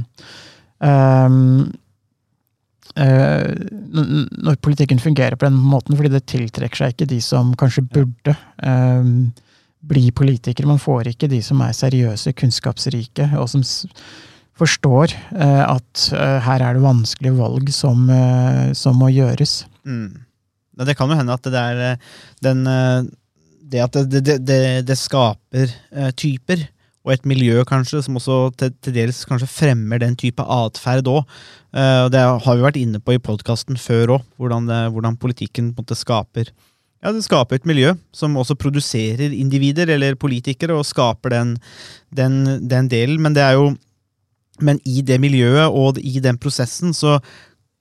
n- 3.03 4.29
når 4.47 4.61
politikken 4.63 5.01
fungerer 5.03 5.35
på 5.41 5.49
den 5.49 5.59
måten, 5.59 5.97
fordi 5.99 6.13
det 6.15 6.23
tiltrekker 6.31 6.85
seg 6.85 6.95
ikke 6.95 7.11
de 7.11 7.19
som 7.25 7.51
kanskje 7.59 7.83
burde 7.91 8.37
ehm, 8.63 9.33
bli 9.83 10.11
politikere. 10.15 10.69
Man 10.71 10.83
får 10.83 11.13
ikke 11.13 11.31
de 11.31 11.41
som 11.45 11.63
er 11.65 11.75
seriøse, 11.77 12.35
kunnskapsrike, 12.39 13.29
og 13.39 13.49
som 13.51 13.65
forstår 14.59 15.15
eh, 15.15 15.63
at 15.65 16.09
eh, 16.15 16.39
her 16.45 16.63
er 16.63 16.77
det 16.77 16.85
vanskelige 16.85 17.39
valg 17.39 17.73
som, 17.75 18.05
eh, 18.13 18.71
som 18.79 18.99
må 19.01 19.11
gjøres. 19.13 19.63
Mm. 19.89 20.23
Det 20.83 20.97
kan 20.97 21.11
jo 21.11 21.19
hende 21.19 21.35
at 21.35 21.49
det 21.49 21.59
er 21.59 21.83
eh, 21.91 22.13
den 22.43 22.63
Det 23.73 23.81
at 23.81 23.95
det, 23.97 24.21
det, 24.21 24.35
det, 24.45 24.85
det 24.85 24.99
skaper 25.01 25.71
typer, 26.13 26.67
og 27.07 27.13
et 27.15 27.25
miljø 27.25 27.63
kanskje, 27.65 28.03
som 28.05 28.19
også 28.21 28.51
til, 28.61 28.75
til 28.85 28.93
dels 28.93 29.25
kanskje 29.25 29.49
fremmer 29.49 29.99
den 29.99 30.13
type 30.15 30.45
atferd 30.45 31.09
òg. 31.09 31.25
det 32.13 32.21
har 32.21 32.59
vi 32.59 32.67
vært 32.67 32.77
inne 32.77 33.01
på 33.01 33.15
i 33.17 33.19
podkasten 33.19 33.81
før 33.81 34.19
òg, 34.19 34.27
hvordan, 34.37 34.69
hvordan 34.93 35.17
politikken 35.17 35.73
på 35.73 35.81
en 35.81 35.87
måte 35.87 35.97
skaper 35.97 36.53
ja, 37.03 37.13
det 37.13 37.25
skaper 37.27 37.59
et 37.59 37.67
miljø 37.67 37.95
som 38.15 38.37
også 38.39 38.55
produserer 38.55 39.35
individer 39.35 39.91
eller 39.91 40.15
politikere, 40.15 40.77
og 40.79 40.87
skaper 40.87 41.35
den, 41.35 41.57
den, 42.15 42.69
den 42.71 42.91
delen. 42.91 43.23
Men 43.23 43.35
det 43.35 43.43
er 43.43 43.59
jo 43.59 43.73
men 44.63 44.79
i 44.87 45.03
det 45.03 45.19
miljøet 45.19 45.73
og 45.73 45.99
i 45.99 46.21
den 46.23 46.39
prosessen 46.39 46.93
så 46.95 47.17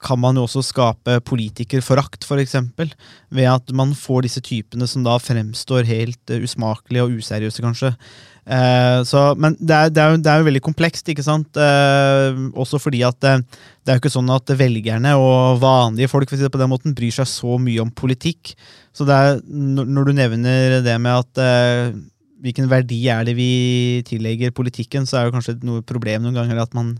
kan 0.02 0.20
man 0.20 0.38
jo 0.38 0.46
også 0.46 0.64
skape 0.66 1.20
politikerforakt, 1.28 2.26
for 2.26 2.42
eksempel, 2.42 2.90
ved 3.30 3.48
at 3.50 3.72
man 3.76 3.94
får 3.96 4.26
disse 4.26 4.42
typene 4.44 4.88
som 4.90 5.06
da 5.06 5.16
fremstår 5.22 5.88
helt 5.88 6.32
eh, 6.34 6.42
usmakelige 6.42 7.06
og 7.06 7.16
useriøse, 7.22 7.64
kanskje. 7.64 7.94
Eh, 8.42 9.00
så, 9.06 9.20
men 9.38 9.54
det 9.60 9.76
er, 9.76 9.90
det, 9.94 10.02
er 10.02 10.14
jo, 10.14 10.20
det 10.22 10.30
er 10.32 10.40
jo 10.42 10.48
veldig 10.48 10.64
komplekst, 10.66 11.08
ikke 11.12 11.24
sant? 11.26 11.54
Eh, 11.54 12.40
også 12.58 12.80
fordi 12.82 13.04
at 13.06 13.18
det, 13.22 13.36
det 13.82 13.92
er 13.92 13.98
jo 13.98 14.02
ikke 14.02 14.14
sånn 14.16 14.32
at 14.34 14.54
velgerne 14.58 15.14
og 15.20 15.60
vanlige 15.62 16.10
folk 16.10 16.26
for 16.30 16.36
å 16.36 16.40
si 16.40 16.48
det 16.48 16.54
på 16.54 16.62
den 16.62 16.72
måten, 16.72 16.96
bryr 16.98 17.14
seg 17.14 17.30
så 17.30 17.58
mye 17.62 17.84
om 17.84 17.92
politikk. 17.94 18.56
Så 18.92 19.06
det 19.08 19.18
er, 19.18 19.44
når 19.46 20.10
du 20.10 20.16
nevner 20.18 20.80
det 20.84 20.98
med 21.00 21.22
at 21.22 21.42
eh, 21.42 21.94
hvilken 22.42 22.66
verdi 22.70 23.04
er 23.12 23.24
det 23.26 23.36
vi 23.38 24.02
tillegger 24.08 24.54
politikken, 24.54 25.06
så 25.06 25.20
er 25.20 25.28
jo 25.28 25.36
kanskje 25.36 25.60
noe 25.62 25.84
problem 25.86 26.24
noen 26.24 26.40
ganger 26.40 26.64
at 26.64 26.74
man, 26.74 26.96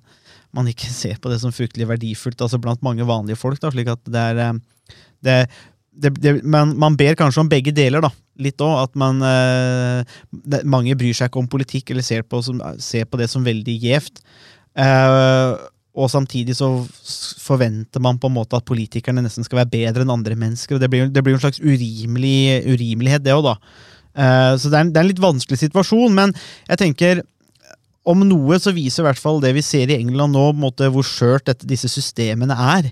man 0.57 0.71
ikke 0.71 0.91
ser 1.03 1.21
på 1.23 1.33
det 1.33 1.41
som 1.43 1.55
fryktelig 1.55 1.89
verdifullt, 1.91 2.41
altså 2.41 2.61
blant 2.63 2.83
mange 2.85 3.07
vanlige 3.09 3.41
folk. 3.41 3.61
da, 3.63 3.73
slik 3.75 3.93
at 3.93 4.03
det 4.09 4.25
er 4.33 4.43
eh, 4.47 4.59
det, 5.23 5.39
det, 5.93 6.15
det, 6.23 6.39
man, 6.45 6.75
man 6.81 6.97
ber 6.99 7.17
kanskje 7.19 7.45
om 7.45 7.51
begge 7.51 7.75
deler, 7.75 8.05
da. 8.05 8.11
Litt 8.43 8.63
òg. 8.65 8.89
At 8.89 8.97
man 8.99 9.21
eh, 9.27 10.17
det, 10.31 10.63
Mange 10.69 10.97
bryr 10.99 11.15
seg 11.17 11.31
ikke 11.31 11.43
om 11.43 11.51
politikk, 11.53 11.93
eller 11.93 12.07
ser 12.07 12.25
på, 12.25 12.41
som, 12.45 12.63
ser 12.83 13.07
på 13.09 13.21
det 13.21 13.29
som 13.33 13.45
veldig 13.47 13.77
gjevt. 13.87 14.25
Uh, 14.73 15.61
og 15.93 16.09
samtidig 16.09 16.55
så 16.57 16.71
forventer 17.45 18.01
man 18.01 18.17
på 18.17 18.31
en 18.31 18.39
måte 18.39 18.57
at 18.57 18.65
politikerne 18.65 19.21
nesten 19.21 19.45
skal 19.45 19.61
være 19.61 19.73
bedre 19.75 20.07
enn 20.07 20.15
andre 20.15 20.39
mennesker. 20.41 20.79
og 20.79 20.81
Det 20.81 20.89
blir, 20.89 21.05
jo- 21.05 21.35
en 21.35 21.43
slags 21.43 21.61
urimelig, 21.61 22.65
urimelighet, 22.65 23.25
det 23.25 23.37
òg, 23.37 23.51
da. 23.51 23.57
Uh, 24.13 24.57
så 24.57 24.73
det 24.73 24.79
er, 24.79 24.81
en, 24.87 24.93
det 24.93 25.01
er 25.01 25.05
en 25.05 25.13
litt 25.13 25.21
vanskelig 25.21 25.61
situasjon, 25.61 26.17
men 26.17 26.33
jeg 26.69 26.81
tenker 26.81 27.23
om 28.09 28.25
noe 28.27 28.59
så 28.59 28.73
viser 28.75 29.05
i 29.05 29.09
hvert 29.09 29.21
fall 29.21 29.41
det 29.43 29.53
vi 29.57 29.65
ser 29.65 29.91
i 29.91 29.99
England 30.01 30.35
nå, 30.35 30.49
måte 30.59 30.89
hvor 30.91 31.07
skjørt 31.07 31.53
disse 31.69 31.91
systemene 31.93 32.57
er. 32.77 32.91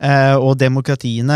Eh, 0.00 0.36
og 0.40 0.54
demokratiene 0.56 1.34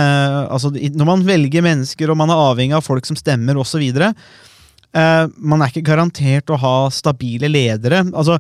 altså 0.49 0.71
Når 0.73 1.05
man 1.05 1.25
velger 1.27 1.65
mennesker, 1.65 2.09
og 2.09 2.17
man 2.17 2.33
er 2.33 2.45
avhengig 2.51 2.77
av 2.79 2.85
folk 2.85 3.05
som 3.05 3.17
stemmer, 3.17 3.59
osv. 3.61 3.83
Eh, 3.85 5.25
man 5.37 5.61
er 5.61 5.73
ikke 5.73 5.85
garantert 5.85 6.53
å 6.53 6.61
ha 6.61 6.77
stabile 6.93 7.51
ledere. 7.51 8.05
altså 8.13 8.39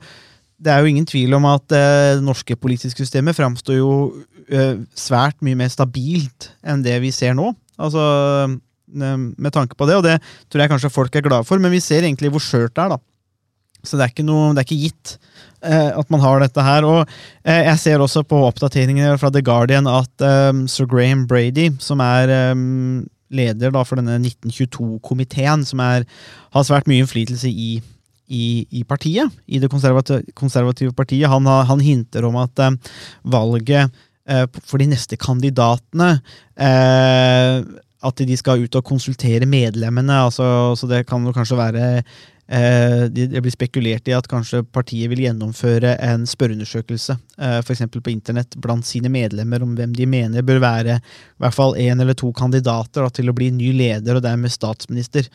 det 0.64 0.72
er 0.72 0.80
jo 0.80 0.90
ingen 0.90 1.06
tvil 1.08 1.34
om 1.36 1.46
at 1.50 1.74
eh, 1.74 2.14
det 2.18 2.24
norske 2.24 2.56
politiske 2.56 3.02
systemet 3.02 3.36
framstår 3.36 3.78
jo 3.80 3.90
eh, 4.48 4.78
svært 4.96 5.40
mye 5.44 5.58
mer 5.58 5.72
stabilt 5.72 6.52
enn 6.64 6.84
det 6.84 6.96
vi 7.02 7.10
ser 7.14 7.34
nå. 7.36 7.50
Altså, 7.76 8.04
eh, 8.94 9.16
med 9.18 9.52
tanke 9.54 9.76
på 9.76 9.88
det, 9.90 9.98
og 9.98 10.06
det 10.06 10.20
tror 10.48 10.64
jeg 10.64 10.72
kanskje 10.72 10.94
folk 10.94 11.16
er 11.16 11.26
glade 11.26 11.48
for, 11.48 11.60
men 11.60 11.74
vi 11.74 11.82
ser 11.84 12.06
egentlig 12.06 12.32
hvor 12.32 12.44
skjørt 12.44 12.76
det 12.76 12.86
er, 12.86 12.94
da. 12.94 13.00
Så 13.84 13.98
det 13.98 14.06
er 14.06 14.14
ikke, 14.14 14.26
noe, 14.26 14.52
det 14.56 14.64
er 14.64 14.68
ikke 14.68 14.84
gitt 14.86 15.16
eh, 15.64 15.90
at 15.92 16.12
man 16.12 16.22
har 16.24 16.42
dette 16.42 16.64
her. 16.64 16.86
Og 16.88 17.02
eh, 17.44 17.64
jeg 17.70 17.80
ser 17.82 18.04
også 18.04 18.24
på 18.28 18.40
oppdateringene 18.48 19.16
fra 19.20 19.30
The 19.32 19.42
Guardian 19.44 19.88
at 19.90 20.24
eh, 20.24 20.52
sir 20.70 20.88
Graham 20.90 21.26
Brady, 21.30 21.70
som 21.82 22.02
er 22.04 22.32
eh, 22.32 22.54
leder 23.34 23.74
da 23.74 23.82
for 23.86 24.00
denne 24.00 24.18
1922-komiteen, 24.22 25.66
som 25.66 25.82
er, 25.84 26.08
har 26.54 26.66
svært 26.66 26.88
mye 26.90 27.04
innflytelse 27.04 27.50
i, 27.50 27.76
i, 28.28 28.46
i 28.70 28.84
partiet, 28.88 29.32
i 29.46 29.60
det 29.62 29.70
konservative, 29.72 30.24
konservative 30.38 30.94
partiet, 30.96 31.30
han, 31.32 31.48
han 31.48 31.84
hinter 31.84 32.28
om 32.28 32.38
at 32.44 32.64
eh, 32.64 32.76
valget 33.34 33.88
eh, 34.28 34.46
for 34.62 34.80
de 34.80 34.90
neste 34.92 35.18
kandidatene 35.20 36.16
At 38.04 38.20
de 38.20 38.36
skal 38.36 38.60
ut 38.60 38.76
og 38.76 38.84
konsultere 38.84 39.46
medlemmene. 39.48 40.12
altså 40.26 40.74
Så 40.76 40.86
det 40.86 41.06
kan 41.08 41.24
jo 41.24 41.32
kanskje 41.32 41.56
være 41.56 42.02
det 42.44 43.24
det 43.32 43.40
blir 43.40 43.54
spekulert 43.54 44.08
i 44.10 44.12
at 44.12 44.26
kanskje 44.28 44.60
partiet 44.68 45.08
vil 45.08 45.22
gjennomføre 45.24 45.94
en 46.04 46.26
spørreundersøkelse, 46.28 47.16
for 47.38 47.72
f.eks. 47.72 47.86
på 47.94 48.12
internett, 48.12 48.58
blant 48.60 48.84
sine 48.84 49.08
medlemmer 49.08 49.64
om 49.64 49.72
hvem 49.78 49.94
de 49.96 50.04
mener 50.04 50.44
bør 50.44 50.60
være 50.60 50.98
i 50.98 51.40
hvert 51.40 51.56
fall 51.56 51.72
én 51.80 52.02
eller 52.04 52.12
to 52.20 52.28
kandidater 52.36 53.00
da, 53.00 53.08
til 53.08 53.32
å 53.32 53.36
bli 53.36 53.48
ny 53.56 53.72
leder 53.72 54.18
og 54.18 54.26
dermed 54.26 54.52
statsminister 54.52 55.30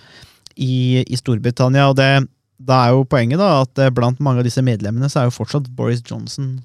i, 0.59 1.03
i 1.07 1.19
Storbritannia. 1.19 1.89
og 1.89 1.97
det, 1.99 2.27
Da 2.59 2.83
er 2.85 2.95
jo 2.95 3.07
poenget 3.07 3.39
da 3.39 3.61
at 3.63 3.79
eh, 3.79 3.93
blant 3.93 4.19
mange 4.19 4.43
av 4.43 4.47
disse 4.47 4.63
medlemmene 4.65 5.09
så 5.09 5.21
er 5.21 5.29
jo 5.29 5.37
fortsatt 5.37 5.69
Boris 5.75 6.03
Johnson 6.03 6.57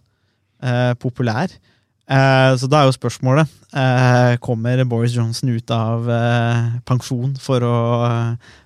eh, 0.63 0.93
populær. 0.99 1.53
Eh, 2.11 2.51
så 2.59 2.69
da 2.69 2.83
er 2.83 2.91
jo 2.91 2.97
spørsmålet 2.99 3.49
eh, 3.73 4.35
Kommer 4.45 4.83
Boris 4.85 5.15
Johnson 5.17 5.55
ut 5.55 5.71
av 5.73 6.11
eh, 6.13 6.75
pensjon 6.85 7.33
for 7.41 7.65
å 7.65 7.77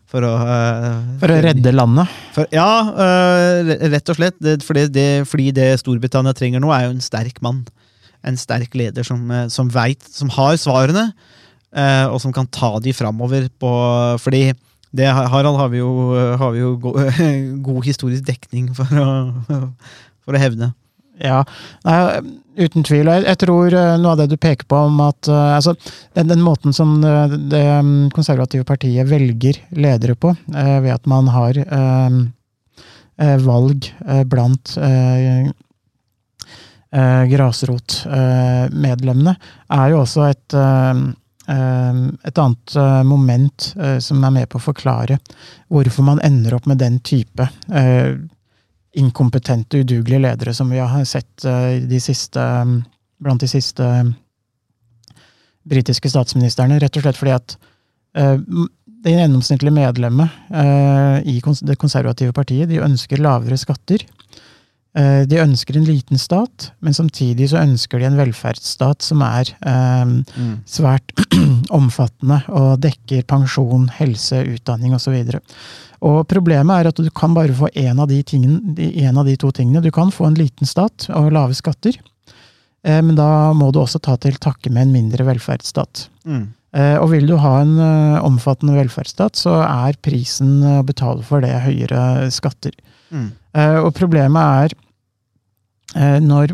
for 0.09 0.25
å, 0.25 0.31
uh, 0.41 1.01
For 1.21 1.33
å 1.33 1.41
redde 1.45 1.73
landet. 1.75 2.13
for, 2.35 2.49
ja, 2.55 2.69
uh, 2.89 3.73
rett 3.93 4.09
og 4.09 4.17
slett. 4.17 4.39
Det, 4.41 4.59
fordi, 4.65 4.87
det, 4.93 5.09
fordi 5.29 5.51
det 5.57 5.69
Storbritannia 5.83 6.33
trenger 6.37 6.65
nå, 6.65 6.73
er 6.73 6.87
jo 6.87 6.95
en 6.95 7.05
sterk 7.05 7.43
mann. 7.45 7.67
En 8.27 8.39
sterk 8.41 8.73
leder 8.75 9.07
som, 9.07 9.21
eh, 9.31 9.45
som 9.47 9.69
veit 9.71 10.03
Som 10.11 10.27
har 10.35 10.57
svarene, 10.59 11.05
uh, 11.71 12.07
og 12.11 12.19
som 12.19 12.33
kan 12.35 12.49
ta 12.51 12.73
de 12.83 12.91
framover 12.91 13.47
på 13.63 13.71
Fordi 14.19 14.51
det, 14.91 15.07
Harald, 15.07 15.55
har 15.61 15.69
vi 15.71 15.79
jo, 15.79 16.17
har 16.41 16.51
vi 16.55 16.65
jo 16.65 16.73
go, 16.81 16.95
god 17.69 17.85
historisk 17.85 18.25
dekning 18.25 18.73
for 18.75 18.89
å, 18.89 19.09
for 20.25 20.35
å 20.35 20.41
hevne. 20.41 20.73
Ja, 21.19 21.43
nei, 21.87 21.99
uten 22.59 22.85
tvil. 22.87 23.09
Jeg, 23.11 23.25
jeg 23.27 23.41
tror 23.43 23.75
eh, 23.75 23.97
noe 23.99 24.15
av 24.15 24.21
det 24.21 24.29
du 24.31 24.37
peker 24.41 24.69
på 24.71 24.85
om 24.89 25.01
at 25.03 25.31
uh, 25.31 25.57
altså, 25.57 25.75
den, 26.15 26.31
den 26.31 26.43
måten 26.47 26.75
som 26.75 27.01
det, 27.03 27.41
det 27.53 27.65
mm, 27.83 28.11
konservative 28.15 28.67
partiet 28.69 29.09
velger 29.11 29.59
ledere 29.75 30.15
på, 30.19 30.35
uh, 30.55 30.77
ved 30.85 30.95
at 30.95 31.11
man 31.11 31.31
har 31.35 31.59
uh, 31.59 32.21
eh, 33.19 33.37
valg 33.37 33.95
eh, 34.09 34.25
blant 34.25 34.77
eh, 34.77 35.47
eh, 36.91 37.25
grasrotmedlemmene, 37.33 39.37
er 39.69 39.91
jo 39.93 40.01
også 40.05 40.27
et 40.29 40.57
eh, 40.57 40.95
eh, 41.55 42.03
et 42.31 42.43
annet 42.45 42.77
eh, 42.77 43.03
moment 43.09 43.71
eh, 43.77 43.99
som 44.05 44.25
er 44.25 44.37
med 44.41 44.51
på 44.51 44.61
å 44.61 44.67
forklare 44.71 45.15
hvorfor 45.69 46.03
man 46.07 46.25
ender 46.25 46.59
opp 46.59 46.67
med 46.71 46.79
den 46.83 46.97
type 47.01 47.45
eh, 47.73 48.11
inkompetente, 48.97 49.83
udugelige 49.83 50.23
ledere 50.23 50.55
som 50.55 50.71
vi 50.71 50.81
har 50.81 51.05
sett 51.05 51.45
eh, 51.45 51.79
de 51.89 52.01
siste, 52.01 52.43
blant 53.21 53.43
de 53.43 53.49
siste 53.51 53.85
eh, 53.85 54.11
britiske 55.69 56.11
statsministrene. 56.11 56.79
Rett 56.81 56.97
og 56.97 57.05
slett 57.05 57.21
fordi 57.21 57.35
at 57.37 57.57
eh, 58.17 58.37
det 59.05 59.15
gjennomsnittlige 59.15 59.75
medlemmet 59.77 60.39
eh, 60.51 61.19
i 61.29 61.39
det 61.39 61.79
konservative 61.79 62.35
partiet 62.37 62.71
de 62.71 62.81
ønsker 62.83 63.21
lavere 63.23 63.59
skatter. 63.61 64.05
Eh, 64.97 65.25
De 65.29 65.37
ønsker 65.43 65.77
en 65.77 65.85
liten 65.87 66.19
stat, 66.21 66.71
men 66.81 66.97
samtidig 66.97 67.51
så 67.53 67.61
ønsker 67.61 68.01
de 68.01 68.09
en 68.09 68.17
velferdsstat 68.19 69.05
som 69.05 69.23
er 69.27 69.51
eh, 69.61 70.15
svært 70.69 71.13
omfattende 71.79 72.41
og 72.49 72.81
dekker 72.85 73.27
pensjon, 73.29 73.89
helse, 73.99 74.41
utdanning 74.57 74.97
osv. 74.97 75.19
Og 76.01 76.21
problemet 76.31 76.73
er 76.81 76.91
at 76.91 77.03
du 77.03 77.11
kan 77.13 77.35
bare 77.37 77.55
få 77.55 77.71
én 77.77 77.99
av, 78.01 78.09
av 78.09 78.11
de 79.29 79.37
to 79.37 79.51
tingene. 79.53 79.85
Du 79.85 79.91
kan 79.93 80.13
få 80.15 80.31
en 80.31 80.39
liten 80.39 80.69
stat 80.69 81.11
og 81.13 81.33
lave 81.37 81.57
skatter, 81.59 81.99
eh, 82.87 83.03
men 83.03 83.15
da 83.19 83.53
må 83.53 83.73
du 83.73 83.83
også 83.85 84.01
ta 84.01 84.17
til 84.17 84.41
takke 84.41 84.73
med 84.73 84.89
en 84.89 84.97
mindre 84.97 85.29
velferdsstat. 85.29 86.09
Mm. 86.25 86.47
Eh, 86.79 86.97
Og 86.97 87.11
vil 87.13 87.29
du 87.29 87.37
ha 87.37 87.59
en 87.61 87.77
omfattende 88.25 88.77
velferdsstat, 88.81 89.37
så 89.37 89.61
er 89.69 90.01
prisen 90.01 90.63
å 90.65 90.81
betale 90.87 91.23
for 91.23 91.45
det 91.45 91.53
høyere 91.69 92.31
skatter. 92.33 92.73
Mm. 93.11 93.31
Eh, 93.57 93.77
Og 93.83 93.95
problemet 93.97 94.43
er 94.65 94.75
eh, 95.97 96.19
når 96.21 96.53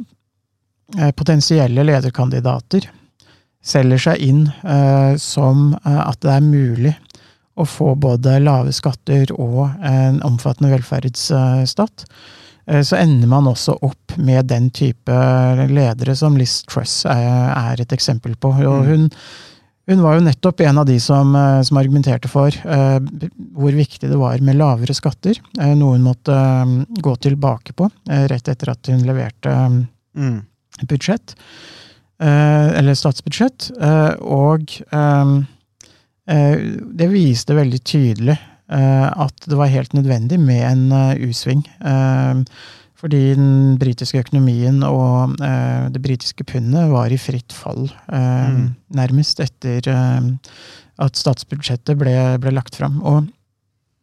eh, 0.99 1.11
potensielle 1.17 1.85
lederkandidater 1.87 2.87
selger 3.65 3.99
seg 3.99 4.21
inn 4.21 4.41
som 5.17 5.71
at 5.89 6.19
det 6.21 6.33
er 6.35 6.43
mulig 6.45 6.91
å 7.57 7.65
få 7.65 7.95
både 7.97 8.35
lave 8.45 8.75
skatter 8.77 9.31
og 9.41 9.71
en 9.81 10.19
omfattende 10.27 10.69
velferdsstat, 10.75 12.05
så 12.85 12.99
ender 12.99 13.31
man 13.33 13.49
også 13.49 13.79
opp 13.81 14.19
med 14.21 14.51
den 14.53 14.69
type 14.69 15.17
ledere 15.73 16.13
som 16.17 16.37
Liz 16.37 16.59
Truss 16.69 17.07
er, 17.09 17.25
er 17.57 17.81
et 17.81 17.97
eksempel 17.97 18.37
på. 18.37 18.53
Og 18.53 18.85
Mm. 18.85 18.91
hun, 18.91 19.09
hun 19.87 20.01
var 20.01 20.17
jo 20.17 20.25
nettopp 20.25 20.61
en 20.65 20.79
av 20.81 20.87
de 20.89 20.97
som, 21.03 21.35
eh, 21.37 21.61
som 21.67 21.77
argumenterte 21.81 22.29
for 22.33 22.49
eh, 22.49 22.99
hvor 23.53 23.75
viktig 23.77 24.09
det 24.09 24.17
var 24.21 24.41
med 24.45 24.57
lavere 24.57 24.95
skatter, 24.97 25.37
eh, 25.61 25.75
noe 25.77 25.99
hun 25.99 26.07
måtte 26.07 26.33
eh, 26.33 26.73
gå 27.05 27.15
tilbake 27.27 27.75
på 27.77 27.91
eh, 28.09 28.25
rett 28.33 28.49
etter 28.49 28.73
at 28.73 28.93
hun 28.93 29.05
leverte 29.09 29.53
eh, 29.53 29.83
Mm. 30.15 30.45
budsjett, 30.87 31.33
eh, 32.23 32.69
eller 32.79 32.95
statsbudsjett, 32.95 33.71
eh, 33.83 34.13
og 34.23 34.71
det 36.25 37.09
viste 37.11 37.57
veldig 37.59 37.81
tydelig 37.83 38.37
eh, 38.39 39.09
at 39.11 39.43
det 39.45 39.59
var 39.59 39.73
helt 39.73 39.93
nødvendig 39.93 40.39
med 40.39 40.63
en 40.71 41.19
U-sving. 41.19 41.67
eh, 41.83 42.45
fordi 43.05 43.35
den 43.37 43.75
britiske 43.81 44.23
økonomien 44.25 44.79
og 44.87 45.35
eh, 45.45 45.91
det 45.93 46.01
britiske 46.01 46.47
pundet 46.49 46.89
var 46.89 47.13
i 47.13 47.19
fritt 47.21 47.53
fall, 47.53 47.85
eh, 48.09 48.49
Mm. 48.49 48.71
nærmest 48.97 49.41
etter 49.45 49.85
eh, 49.93 50.31
at 51.05 51.17
statsbudsjettet 51.21 51.99
ble, 52.01 52.15
ble 52.41 52.51
lagt 52.57 52.77
fram. 52.81 53.03
Og 53.05 53.29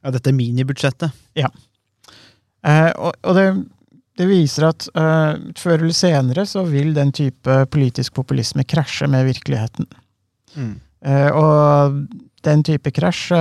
Ja, 0.03 0.09
dette 0.09 0.31
minibudsjettet. 0.33 1.11
Eh, 2.65 2.91
og, 2.97 3.13
og 3.25 3.35
det, 3.37 3.45
det 4.17 4.27
viser 4.29 4.67
at 4.69 4.87
eh, 4.97 5.35
før 5.57 5.79
eller 5.79 5.93
senere 5.97 6.45
så 6.49 6.63
vil 6.65 6.93
den 6.93 7.11
type 7.13 7.57
politisk 7.73 8.13
populisme 8.17 8.65
krasje 8.65 9.07
med 9.09 9.25
virkeligheten. 9.29 9.85
Mm. 10.55 10.75
Eh, 11.05 11.29
og 11.37 12.01
den 12.45 12.63
type 12.65 12.91
krasj 12.93 13.31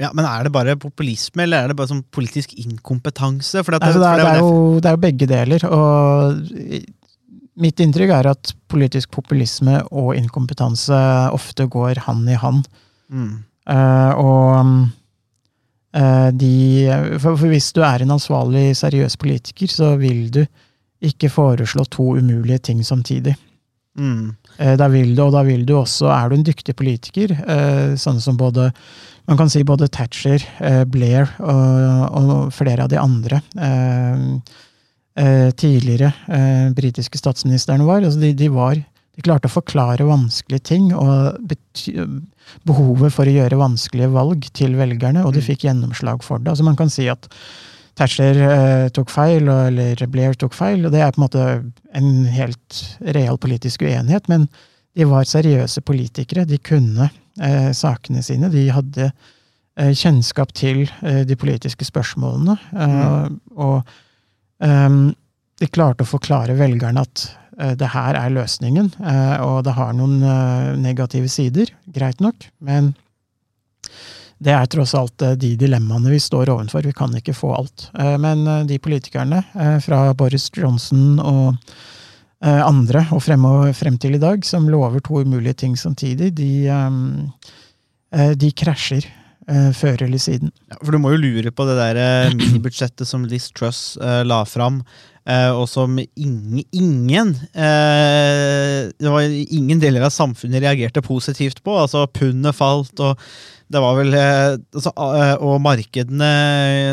Ja, 0.00 0.08
Men 0.16 0.24
er 0.24 0.46
det 0.46 0.52
bare 0.54 0.78
populisme, 0.80 1.44
eller 1.44 1.62
er 1.62 1.72
det 1.72 1.76
bare 1.76 1.90
sånn 1.90 2.04
politisk 2.14 2.54
inkompetanse? 2.56 3.60
Altså 3.60 4.00
det, 4.00 4.08
er, 4.08 4.22
det, 4.22 4.30
er 4.30 4.40
jo, 4.40 4.80
det 4.80 4.88
er 4.88 4.96
jo 4.96 5.02
begge 5.02 5.28
deler. 5.28 5.66
Og 5.68 6.40
mitt 7.60 7.82
inntrykk 7.84 8.14
er 8.16 8.30
at 8.32 8.54
politisk 8.72 9.12
populisme 9.12 9.82
og 9.92 10.14
inkompetanse 10.16 10.98
ofte 11.36 11.68
går 11.70 12.04
hand 12.08 12.28
i 12.30 12.38
hand. 12.40 12.68
mm. 13.12 13.32
Uh, 13.62 14.10
og 14.18 14.56
uh, 15.94 16.30
de 16.34 16.54
for, 17.22 17.36
for 17.36 17.46
hvis 17.46 17.68
du 17.70 17.78
er 17.86 18.02
en 18.02 18.10
ansvarlig, 18.16 18.72
seriøs 18.74 19.14
politiker, 19.16 19.70
så 19.70 19.92
vil 20.00 20.24
du 20.34 20.40
ikke 20.98 21.30
foreslå 21.30 21.84
to 21.86 22.08
umulige 22.18 22.58
ting 22.58 22.80
samtidig. 22.82 23.36
Mm. 23.94 24.32
Eh, 24.58 24.76
Da 24.76 24.88
vil 24.88 25.14
du, 25.16 25.22
og 25.24 25.32
da 25.32 25.42
vil 25.42 25.64
du 25.66 25.74
også, 25.78 26.08
er 26.12 26.28
du 26.28 26.36
en 26.36 26.44
dyktig 26.44 26.74
politiker, 26.76 27.32
sånn 27.96 28.20
som 28.20 28.36
både 28.36 28.72
man 29.28 29.36
kan 29.38 29.48
si 29.48 29.62
både 29.62 29.86
Thatcher, 29.88 30.42
eh, 30.60 30.82
Blair 30.84 31.28
og, 31.38 32.18
og 32.18 32.52
flere 32.52 32.82
av 32.82 32.88
de 32.90 32.98
andre 32.98 33.40
tidligere 35.60 36.12
britiske 36.74 37.18
statsministrene 37.20 37.84
var. 37.84 38.00
Altså 38.02 38.20
de, 38.22 38.32
de 38.32 38.48
var. 38.48 38.78
De 39.12 39.20
klarte 39.24 39.44
å 39.50 39.52
forklare 39.52 40.06
vanskelige 40.08 40.64
ting 40.70 40.86
og 40.96 41.36
behovet 42.64 43.12
for 43.12 43.28
å 43.28 43.34
gjøre 43.34 43.58
vanskelige 43.60 44.08
valg 44.14 44.48
til 44.56 44.72
velgerne, 44.78 45.24
og 45.26 45.34
de 45.34 45.42
Mm. 45.42 45.46
fikk 45.50 45.66
gjennomslag 45.68 46.22
for 46.24 46.38
det. 46.38 46.48
Altså 46.48 46.64
Man 46.64 46.76
kan 46.76 46.88
si 46.88 47.08
at 47.08 47.28
Thatcher 47.98 48.38
eh, 48.46 48.88
tok 48.94 49.10
feil, 49.12 49.48
eller 49.48 50.06
Blair 50.10 50.36
tok 50.38 50.54
feil, 50.56 50.86
og 50.86 50.94
det 50.94 51.02
er 51.04 51.12
på 51.12 51.20
en 51.20 51.26
måte 51.26 51.46
en 51.96 52.12
helt 52.32 52.78
real 53.16 53.36
politisk 53.40 53.84
uenighet, 53.84 54.30
men 54.32 54.46
de 54.96 55.08
var 55.08 55.28
seriøse 55.28 55.82
politikere. 55.84 56.46
De 56.48 56.58
kunne 56.60 57.08
eh, 57.40 57.70
sakene 57.76 58.24
sine. 58.24 58.50
De 58.52 58.64
hadde 58.72 59.10
eh, 59.10 59.92
kjennskap 59.96 60.54
til 60.56 60.86
eh, 61.02 61.22
de 61.28 61.36
politiske 61.36 61.86
spørsmålene. 61.88 62.56
Mm. 62.72 63.38
Og 63.56 63.94
ehm, 64.64 65.04
de 65.60 65.70
klarte 65.72 66.04
å 66.06 66.12
forklare 66.12 66.56
velgerne 66.58 67.04
at 67.04 67.26
eh, 67.60 67.76
det 67.80 67.92
her 67.92 68.18
er 68.20 68.34
løsningen, 68.36 68.92
og 69.44 69.62
det 69.68 69.76
har 69.76 69.96
noen 69.96 70.20
negative 70.82 71.28
sider, 71.32 71.72
greit 71.92 72.20
nok, 72.24 72.48
men 72.64 72.94
det 74.42 74.52
er 74.54 74.68
tross 74.70 74.94
alt 74.98 75.22
eh, 75.22 75.36
de 75.38 75.54
dilemmaene 75.60 76.10
vi 76.12 76.20
står 76.22 76.50
overfor. 76.52 76.84
Vi 76.86 76.94
kan 76.96 77.14
ikke 77.18 77.34
få 77.36 77.52
alt. 77.54 77.88
Eh, 77.98 78.16
Men 78.22 78.46
eh, 78.46 78.64
de 78.68 78.78
politikerne, 78.82 79.42
fra 79.84 80.04
Boris 80.18 80.50
Johnson 80.56 81.18
og 81.20 81.74
andre, 82.42 83.04
og 83.14 83.20
frem, 83.22 83.44
og 83.46 83.68
frem 83.78 83.94
til 84.02 84.16
i 84.16 84.22
dag, 84.22 84.42
som 84.42 84.64
lover 84.66 84.98
to 85.06 85.20
umulige 85.22 85.60
ting 85.60 85.76
samtidig, 85.78 86.32
de, 86.34 86.66
de 88.34 88.48
krasjer 88.58 89.06
før 89.78 90.02
eller 90.08 90.18
siden. 90.18 90.50
Ja, 90.72 90.80
for 90.80 90.90
du 90.90 90.98
må 90.98 91.12
jo 91.12 91.20
lure 91.22 91.52
på 91.54 91.66
det 91.68 91.76
der 91.78 92.34
minibudsjettet 92.34 93.06
som 93.06 93.28
Liz 93.30 93.46
Truss 93.54 93.94
la 94.02 94.40
fram, 94.42 94.80
og 95.54 95.68
som 95.70 95.98
ingen, 96.00 96.64
ingen 96.74 97.28
eh, 97.54 98.90
ingen 98.98 99.82
deler 99.82 100.08
av 100.08 100.14
samfunnet 100.14 100.64
reagerte 100.64 101.02
positivt 101.04 101.62
på. 101.62 101.76
Altså 101.78 102.08
pundet 102.10 102.56
falt, 102.58 102.98
og 102.98 103.20
det 103.72 103.80
var 103.80 103.96
vel 104.00 104.14
eh, 104.18 104.58
altså, 104.74 104.92
eh, 104.92 105.34
Og 105.40 105.60
markedene 105.64 106.32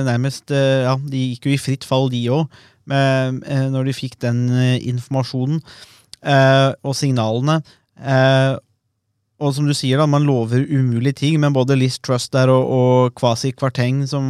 nærmest 0.07 0.53
eh, 0.53 0.85
Ja, 0.85 0.95
de 0.95 1.25
gikk 1.31 1.49
jo 1.49 1.55
i 1.55 1.61
fritt 1.61 1.87
fall, 1.87 2.09
de 2.13 2.21
òg, 2.31 2.47
når 2.89 3.85
de 3.85 3.93
fikk 3.93 4.17
den 4.23 4.47
eh, 4.49 4.77
informasjonen 4.89 5.59
eh, 6.25 6.71
og 6.81 6.95
signalene. 6.97 7.59
Eh, 7.99 8.55
og 9.39 9.53
som 9.55 9.67
du 9.69 9.75
sier, 9.77 9.99
da, 10.01 10.07
man 10.09 10.25
lover 10.27 10.65
umulige 10.67 11.21
ting, 11.21 11.37
men 11.39 11.55
både 11.55 11.77
Liz 11.77 11.99
Trust 12.03 12.33
der 12.35 12.51
og, 12.51 12.65
og 12.65 13.13
Kwasi 13.19 13.53
Kwarteng 13.55 14.01
som 14.09 14.25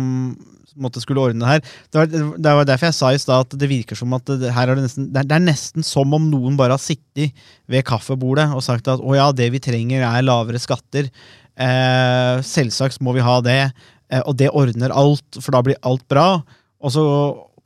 som 0.79 0.87
måtte 0.87 1.03
skulle 1.03 1.21
ordne 1.27 1.43
det 1.43 1.51
her. 1.51 1.61
Det 1.91 2.55
var, 2.55 2.63
derfor 2.67 2.89
jeg 2.89 2.97
sa 2.97 3.11
i 3.11 3.19
stad 3.19 3.45
at 3.45 3.57
det 3.59 3.69
virker 3.69 3.99
som 3.99 4.15
at 4.15 4.31
det, 4.31 4.53
her 4.55 4.71
er 4.71 4.79
det, 4.79 4.87
nesten, 4.87 5.09
det 5.11 5.25
er 5.27 5.43
nesten 5.43 5.85
som 5.85 6.15
om 6.15 6.29
noen 6.31 6.57
bare 6.59 6.77
har 6.77 6.81
sittet 6.81 7.35
ved 7.69 7.85
kaffebordet 7.87 8.47
og 8.55 8.63
sagt 8.63 8.87
at 8.87 9.03
å 9.03 9.17
ja, 9.17 9.29
det 9.35 9.51
vi 9.51 9.61
trenger 9.63 10.05
er 10.07 10.25
lavere 10.25 10.61
skatter. 10.61 11.11
Eh, 11.59 12.39
selvsagt 12.45 13.03
må 13.03 13.13
vi 13.17 13.25
ha 13.25 13.39
det, 13.43 13.61
eh, 14.09 14.23
og 14.23 14.37
det 14.39 14.53
ordner 14.55 14.95
alt, 14.95 15.41
for 15.41 15.51
da 15.55 15.63
blir 15.65 15.79
alt 15.83 16.07
bra. 16.11 16.41
Og 16.79 16.95
så 16.95 17.03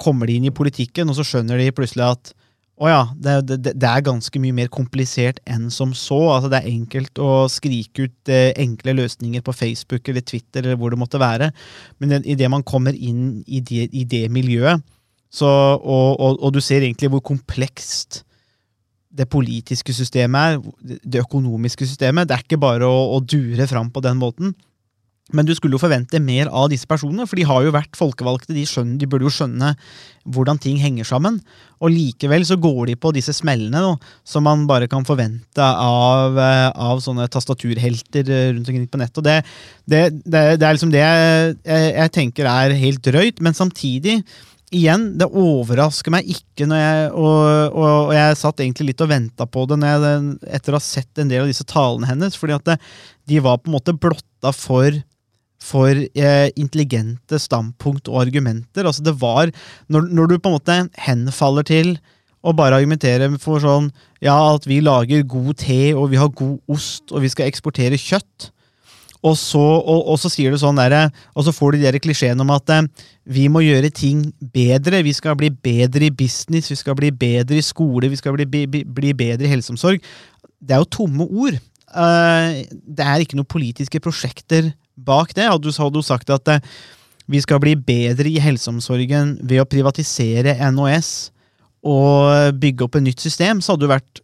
kommer 0.02 0.28
de 0.28 0.40
inn 0.40 0.50
i 0.50 0.56
politikken, 0.56 1.10
og 1.10 1.20
så 1.20 1.26
skjønner 1.28 1.62
de 1.62 1.74
plutselig 1.76 2.10
at 2.10 2.34
å 2.82 2.90
ja, 2.90 3.02
det, 3.14 3.34
det, 3.48 3.74
det 3.78 3.90
er 3.90 4.06
ganske 4.06 4.40
mye 4.42 4.56
mer 4.58 4.70
komplisert 4.74 5.38
enn 5.46 5.68
som 5.72 5.92
så. 5.94 6.18
Altså, 6.34 6.50
det 6.50 6.64
er 6.64 6.72
enkelt 6.72 7.22
å 7.22 7.46
skrike 7.52 8.08
ut 8.08 8.32
eh, 8.34 8.50
enkle 8.60 8.96
løsninger 8.98 9.44
på 9.46 9.54
Facebook 9.54 10.10
eller 10.10 10.26
Twitter 10.26 10.66
eller 10.66 10.80
hvor 10.82 10.94
det 10.94 11.00
måtte 11.02 11.22
være, 11.22 11.52
men 12.02 12.18
idet 12.24 12.50
man 12.52 12.66
kommer 12.66 12.98
inn 12.98 13.44
i 13.46 13.62
det, 13.62 13.88
i 13.94 14.08
det 14.10 14.26
miljøet, 14.34 14.82
så, 15.34 15.48
og, 15.50 16.20
og, 16.20 16.42
og 16.46 16.54
du 16.54 16.62
ser 16.62 16.86
egentlig 16.86 17.10
hvor 17.14 17.24
komplekst 17.26 18.24
det 19.14 19.26
politiske 19.30 19.94
systemet 19.94 20.58
er, 20.58 21.00
det 21.06 21.22
økonomiske 21.22 21.86
systemet. 21.90 22.28
Det 22.30 22.36
er 22.36 22.46
ikke 22.46 22.62
bare 22.62 22.90
å, 22.90 23.00
å 23.14 23.22
dure 23.22 23.68
fram 23.70 23.90
på 23.94 24.02
den 24.06 24.18
måten. 24.22 24.54
Men 25.32 25.48
du 25.48 25.54
skulle 25.56 25.78
jo 25.78 25.80
forvente 25.80 26.20
mer 26.20 26.50
av 26.52 26.68
disse 26.74 26.88
personene, 26.90 27.24
for 27.30 27.40
de 27.40 27.46
har 27.48 27.64
jo 27.64 27.72
vært 27.72 27.96
folkevalgte. 27.96 28.52
De, 28.52 28.66
skjønner, 28.68 28.98
de 29.00 29.08
burde 29.08 29.24
jo 29.24 29.32
skjønne 29.32 29.70
hvordan 30.36 30.60
ting 30.60 30.82
henger 30.82 31.08
sammen. 31.08 31.38
Og 31.80 31.94
likevel 31.94 32.44
så 32.48 32.58
går 32.60 32.92
de 32.92 32.98
på 33.00 33.14
disse 33.16 33.32
smellene 33.38 33.80
nå, 33.86 33.94
som 34.28 34.44
man 34.44 34.66
bare 34.68 34.90
kan 34.92 35.08
forvente 35.08 35.64
av, 35.64 36.36
eh, 36.36 36.70
av 36.76 37.00
sånne 37.04 37.30
tastaturhelter 37.32 38.28
eh, 38.28 38.50
rundt 38.52 38.68
omkring 38.68 38.90
på 38.92 39.00
nettet. 39.00 39.22
Og 39.22 39.28
det, 39.30 39.38
det, 39.88 40.04
det, 40.28 40.44
det 40.60 40.68
er 40.68 40.76
liksom 40.76 40.92
det 40.92 41.06
jeg, 41.06 41.56
jeg, 41.72 42.14
tenker 42.20 42.50
er 42.52 42.76
helt 42.84 43.06
drøyt, 43.08 43.40
men 43.44 43.56
samtidig 43.56 44.20
Igjen, 44.74 45.04
det 45.22 45.28
overrasker 45.38 46.10
meg 46.10 46.26
ikke, 46.34 46.66
når 46.66 46.80
jeg, 46.80 47.10
og, 47.14 47.76
og, 47.78 47.90
og 48.08 48.14
jeg 48.16 48.38
satt 48.40 48.64
egentlig 48.64 48.88
litt 48.88 49.04
og 49.06 49.12
venta 49.12 49.46
på 49.46 49.68
det 49.70 49.78
jeg, 49.86 50.22
etter 50.58 50.74
å 50.74 50.80
ha 50.80 50.82
sett 50.82 51.22
en 51.22 51.30
del 51.30 51.44
av 51.44 51.52
disse 51.52 51.68
talene 51.70 52.10
hennes, 52.10 52.34
fordi 52.34 52.56
at 52.56 52.66
det, 52.72 52.80
de 53.30 53.38
var 53.46 53.60
på 53.62 53.70
en 53.70 53.76
måte 53.76 53.94
blotta 53.94 54.50
for 54.58 54.98
for 55.64 55.96
eh, 55.96 56.50
intelligente 56.60 57.40
standpunkt 57.40 58.10
og 58.12 58.26
argumenter. 58.26 58.84
Altså 58.86 59.06
det 59.06 59.16
var, 59.22 59.52
når, 59.88 60.10
når 60.12 60.32
du 60.32 60.38
på 60.38 60.52
en 60.52 60.58
måte 60.58 60.80
henfaller 61.06 61.68
til 61.68 61.96
og 62.44 62.58
bare 62.60 62.82
argumentere 62.82 63.30
for 63.42 63.64
sånn 63.64 63.92
Ja, 64.24 64.36
at 64.56 64.68
vi 64.68 64.82
lager 64.84 65.24
god 65.28 65.58
te, 65.60 65.94
og 65.96 66.12
vi 66.14 66.20
har 66.20 66.30
god 66.32 66.60
ost, 66.72 67.10
og 67.12 67.24
vi 67.24 67.32
skal 67.32 67.50
eksportere 67.50 68.00
kjøtt. 68.00 68.54
Og 69.24 69.36
så, 69.40 69.60
og, 69.60 70.00
og 70.12 70.20
så 70.20 70.32
sier 70.32 70.52
du 70.52 70.60
sånn 70.60 70.80
der, 70.80 71.10
og 71.36 71.46
så 71.48 71.54
får 71.56 71.76
du 71.76 71.84
de 71.84 72.00
klisjeen 72.04 72.40
om 72.44 72.52
at 72.56 72.72
eh, 72.72 72.88
vi 73.24 73.50
må 73.52 73.64
gjøre 73.64 73.92
ting 73.96 74.26
bedre. 74.56 75.04
Vi 75.04 75.14
skal 75.16 75.36
bli 75.40 75.50
bedre 75.52 76.10
i 76.10 76.16
business, 76.24 76.72
vi 76.72 76.80
skal 76.80 76.96
bli 77.00 77.12
bedre 77.12 77.60
i 77.60 77.64
skole, 77.64 78.12
vi 78.12 78.20
skal 78.20 78.36
bli, 78.36 78.48
bli, 78.48 78.84
bli 78.84 79.14
bedre 79.16 79.48
i 79.48 79.52
helseomsorg. 79.52 80.04
Det 80.64 80.76
er 80.76 80.84
jo 80.84 80.92
tomme 81.00 81.28
ord. 81.28 81.60
Eh, 81.94 82.64
det 82.70 83.06
er 83.06 83.24
ikke 83.24 83.38
noen 83.38 83.50
politiske 83.50 84.02
prosjekter 84.04 84.72
bak 84.98 85.34
det. 85.38 85.48
Hadde 85.50 85.70
du, 85.70 86.02
sagt 86.06 86.34
at 86.34 86.52
eh, 86.52 86.74
vi 87.30 87.42
skal 87.44 87.62
bli 87.64 87.76
bedre 87.78 88.30
i 88.30 88.42
helseomsorgen 88.42 89.38
ved 89.44 89.62
å 89.62 89.70
privatisere 89.70 90.58
NHS 90.74 91.14
og 91.84 92.60
bygge 92.60 92.86
opp 92.86 92.98
et 92.98 93.06
nytt 93.10 93.24
system, 93.24 93.60
så 93.60 93.74
hadde 93.74 93.86
det 93.86 93.96
vært 93.96 94.22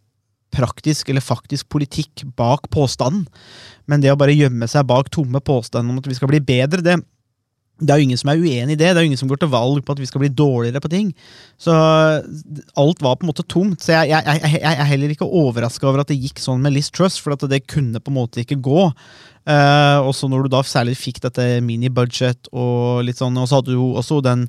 praktisk 0.56 1.12
eller 1.12 1.22
faktisk 1.22 1.68
politikk 1.70 2.24
bak 2.40 2.70
påstanden. 2.74 3.28
Men 3.90 4.02
det 4.02 4.14
å 4.14 4.20
bare 4.20 4.36
gjemme 4.36 4.68
seg 4.70 4.88
bak 4.90 5.12
tomme 5.14 5.42
påstander 5.44 5.94
om 5.94 6.02
at 6.02 6.10
vi 6.10 6.18
skal 6.18 6.32
bli 6.32 6.42
bedre, 6.42 6.82
det, 6.86 6.98
det 7.80 7.94
er 7.94 8.02
jo 8.02 8.08
ingen 8.10 8.20
som 8.20 8.32
er 8.32 8.42
uenig 8.42 8.76
i 8.76 8.80
det. 8.80 8.90
Det 8.92 9.00
er 9.00 9.06
jo 9.06 9.10
ingen 9.10 9.22
som 9.22 9.30
går 9.32 9.40
til 9.42 9.52
valg 9.54 9.84
på 9.86 9.96
at 9.96 10.02
vi 10.02 10.08
skal 10.10 10.24
bli 10.24 10.32
dårligere 10.36 10.82
på 10.84 10.92
ting. 10.92 11.14
Så 11.62 11.72
alt 11.72 13.04
var 13.06 13.16
på 13.16 13.26
en 13.26 13.32
måte 13.32 13.46
tomt. 13.48 13.80
Så 13.84 13.96
jeg, 13.96 14.12
jeg, 14.12 14.42
jeg, 14.44 14.60
jeg 14.60 14.76
er 14.84 14.90
heller 14.92 15.14
ikke 15.14 15.28
overraska 15.28 15.88
over 15.88 16.04
at 16.04 16.12
det 16.12 16.20
gikk 16.20 16.44
sånn 16.44 16.62
med 16.66 16.76
Liz 16.76 16.92
Truss, 16.92 17.20
for 17.22 17.36
at 17.36 17.46
det 17.52 17.64
kunne 17.72 18.04
på 18.04 18.12
en 18.12 18.20
måte 18.20 18.44
ikke 18.44 18.60
gå. 18.66 18.90
Uh, 19.50 19.98
og 20.04 20.12
når 20.30 20.46
du 20.46 20.52
da 20.54 20.62
særlig 20.68 20.98
fikk 21.00 21.24
dette 21.24 21.46
mini-budget 21.66 22.52
og 22.52 23.06
litt 23.08 23.18
sånn, 23.22 23.40
og 23.40 23.48
så 23.50 23.62
hadde 23.62 23.74
du 23.74 23.82
også 23.98 24.20
den 24.26 24.46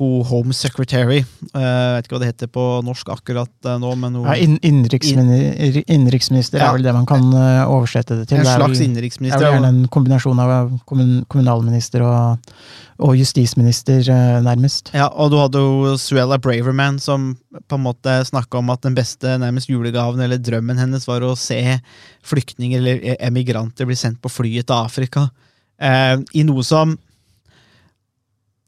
hun 0.00 0.24
Home 0.24 0.52
Secretary. 0.56 1.20
Uh, 1.52 1.60
jeg 1.60 1.96
vet 1.96 2.06
ikke 2.06 2.16
hva 2.16 2.20
det 2.22 2.30
heter 2.32 2.50
på 2.52 2.62
norsk 2.86 3.10
akkurat 3.12 3.52
uh, 3.68 3.76
nå. 3.82 3.90
men 4.00 4.14
hun, 4.16 4.24
ja, 4.26 4.36
inn, 4.40 4.56
innenriksminister, 4.64 5.82
innenriksminister 5.86 6.58
Ja. 6.62 6.70
er 6.70 6.78
vel 6.78 6.86
det 6.86 6.94
man 6.96 7.06
kan 7.06 7.26
uh, 7.34 7.66
oversette 7.68 8.16
det 8.16 8.28
til. 8.30 8.38
En 8.40 8.44
Det 8.46 8.52
er 8.54 8.58
slags 8.62 8.78
vel- 8.80 8.94
Det 8.96 9.32
er 9.32 9.38
vel 9.38 9.52
gjerne 9.58 9.68
en 9.68 9.88
kombinasjon 9.92 10.40
av 10.40 10.72
kommunalminister 11.28 12.02
og, 12.06 12.52
og 13.02 13.16
justisminister, 13.18 14.00
eh, 14.08 14.40
nærmest. 14.44 14.92
Ja, 14.94 15.08
og 15.10 15.30
du 15.32 15.38
hadde 15.40 15.58
jo 15.60 15.94
Suella 15.98 16.38
Braverman 16.38 17.00
som 17.02 17.32
på 17.68 17.78
en 17.78 17.84
måte 17.84 18.16
snakka 18.28 18.58
om 18.60 18.70
at 18.70 18.82
den 18.86 18.94
beste 18.94 19.36
nærmest 19.42 19.68
julegaven 19.72 20.20
eller 20.22 20.38
drømmen 20.38 20.78
hennes 20.78 21.06
var 21.08 21.24
å 21.26 21.34
se 21.36 21.80
flyktninger 22.22 22.78
eller 22.78 23.16
emigranter 23.20 23.88
bli 23.88 23.96
sendt 23.98 24.20
på 24.22 24.30
flyet 24.30 24.68
til 24.70 24.76
Afrika. 24.76 25.28
Eh, 25.82 26.16
I 26.38 26.44
noe 26.46 26.62
som 26.62 26.96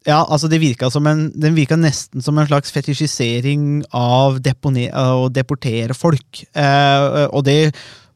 Ja, 0.04 0.20
altså 0.28 0.50
det 0.52 0.60
virka 0.60 0.90
en 1.08 1.30
Den 1.32 1.54
virka 1.56 1.76
nesten 1.76 2.22
som 2.22 2.36
en 2.38 2.46
slags 2.46 2.70
fetisjisering 2.70 3.84
av 3.90 4.40
depone, 4.44 4.90
å 4.92 5.28
deportere 5.32 5.94
folk. 5.96 6.44
Eh, 6.54 7.28
og 7.32 7.44
det 7.44 7.74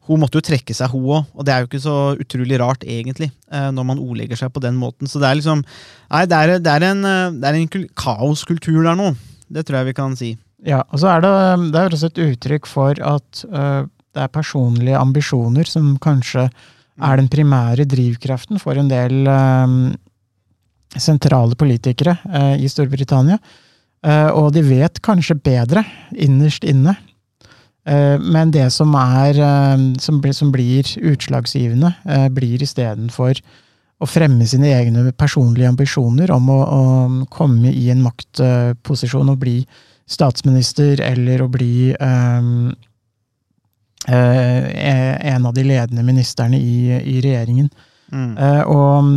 hun 0.09 0.21
måtte 0.23 0.41
jo 0.41 0.45
trekke 0.45 0.73
seg, 0.73 0.89
hun 0.89 1.05
òg, 1.19 1.25
og 1.37 1.45
det 1.45 1.53
er 1.53 1.61
jo 1.61 1.69
ikke 1.69 1.85
så 1.85 1.97
utrolig 2.17 2.59
rart, 2.61 2.85
egentlig, 2.89 3.31
eh, 3.53 3.69
når 3.77 3.85
man 3.91 3.99
ordlegger 4.01 4.41
seg 4.41 4.53
på 4.55 4.63
den 4.65 4.77
måten. 4.81 5.09
Så 5.09 5.21
det 5.21 5.29
er 5.29 5.37
liksom 5.37 5.65
Nei, 6.09 6.25
det 6.25 6.39
er, 6.39 6.55
det 6.65 6.73
er 6.73 6.87
en, 6.89 7.05
eh, 7.05 7.31
det 7.37 7.45
er 7.51 7.59
en 7.59 7.69
kul- 7.69 7.91
kaoskultur 7.95 8.83
der 8.85 8.97
nå. 8.97 9.11
Det 9.53 9.67
tror 9.67 9.81
jeg 9.81 9.91
vi 9.91 9.97
kan 9.99 10.17
si. 10.17 10.31
Ja, 10.65 10.83
og 10.93 11.01
så 11.01 11.13
er 11.13 11.21
det, 11.25 11.35
det 11.73 11.81
er 11.81 11.95
også 11.95 12.09
et 12.11 12.23
uttrykk 12.25 12.67
for 12.67 12.97
at 13.05 13.45
eh, 13.53 13.85
det 14.17 14.25
er 14.25 14.33
personlige 14.33 14.99
ambisjoner 14.99 15.69
som 15.69 15.97
kanskje 16.03 16.49
er 16.49 17.21
den 17.21 17.29
primære 17.31 17.85
drivkraften 17.87 18.59
for 18.59 18.81
en 18.81 18.89
del 18.91 19.29
eh, 19.29 19.77
sentrale 20.97 21.59
politikere 21.59 22.17
eh, 22.33 22.55
i 22.65 22.69
Storbritannia. 22.71 23.39
Eh, 24.07 24.31
og 24.31 24.53
de 24.55 24.63
vet 24.65 25.03
kanskje 25.05 25.37
bedre, 25.43 25.85
innerst 26.15 26.65
inne. 26.65 26.97
Eh, 27.89 28.21
men 28.21 28.51
det 28.53 28.71
som, 28.75 28.93
er, 28.95 29.39
eh, 29.39 29.77
som, 30.03 30.21
blir, 30.21 30.33
som 30.37 30.53
blir 30.53 30.85
utslagsgivende, 31.13 31.95
eh, 32.05 32.29
blir 32.29 32.63
istedenfor 32.63 33.41
å 33.99 34.07
fremme 34.07 34.47
sine 34.47 34.69
egne 34.77 35.13
personlige 35.17 35.69
ambisjoner 35.73 36.31
om 36.31 36.51
å, 36.53 36.59
å 36.63 36.83
komme 37.33 37.73
i 37.73 37.89
en 37.91 38.05
maktposisjon 38.05 39.33
og 39.33 39.41
bli 39.41 39.67
statsminister 40.09 41.01
eller 41.05 41.43
å 41.43 41.49
bli 41.53 41.91
en 41.99 42.77
av 45.49 45.53
de 45.57 45.65
ledende 45.67 46.05
ministerne 46.07 46.57
i, 46.63 46.95
i 46.95 47.19
regjeringen. 47.25 47.69
Mm. 48.15 48.39
Og 48.71 49.11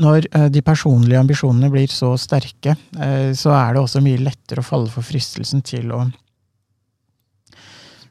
når 0.00 0.26
eh, 0.32 0.48
de 0.50 0.62
personlige 0.64 1.20
ambisjonene 1.20 1.70
blir 1.70 1.90
så 1.92 2.14
sterke, 2.18 2.74
eh, 2.98 3.30
så 3.36 3.54
er 3.54 3.74
det 3.74 3.82
også 3.82 4.02
mye 4.02 4.22
lettere 4.24 4.62
å 4.62 4.66
falle 4.66 4.90
for 4.90 5.06
fristelsen 5.06 5.62
til 5.66 5.92
å 5.94 6.04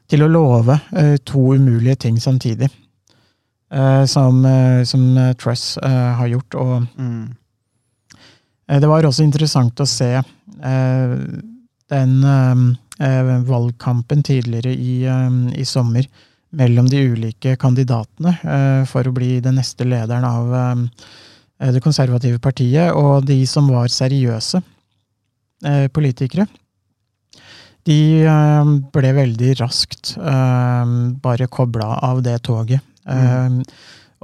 til 0.08 0.20
å 0.20 0.28
love 0.28 0.76
eh, 0.96 1.16
to 1.24 1.54
umulige 1.56 2.04
ting 2.06 2.20
samtidig. 2.20 2.70
Som, 4.06 4.44
som 4.86 5.04
Truss 5.40 5.62
har 5.82 6.28
gjort. 6.30 6.54
Og 6.54 6.84
Mm. 6.94 7.32
Det 8.68 8.86
var 8.86 9.02
også 9.02 9.24
interessant 9.24 9.80
å 9.82 9.86
se 9.88 10.20
den 11.90 12.12
valgkampen 13.48 14.22
tidligere 14.22 14.70
i, 14.70 15.02
i 15.58 15.64
sommer 15.66 16.06
mellom 16.54 16.86
de 16.86 17.02
ulike 17.16 17.56
kandidatene 17.58 18.86
for 18.86 19.08
å 19.08 19.16
bli 19.16 19.40
den 19.42 19.58
neste 19.58 19.88
lederen 19.88 20.28
av 20.28 20.54
det 21.74 21.82
konservative 21.84 22.38
partiet, 22.42 22.92
og 22.92 23.24
de 23.28 23.40
som 23.46 23.68
var 23.70 23.86
seriøse 23.92 24.60
eh, 25.64 25.86
politikere. 25.94 26.46
De 27.84 27.98
eh, 28.24 28.70
ble 28.94 29.10
veldig 29.16 29.52
raskt 29.60 30.14
eh, 30.16 30.94
bare 31.24 31.46
kobla 31.52 31.98
av 32.02 32.22
det 32.24 32.38
toget. 32.48 32.80
Eh, 33.06 33.60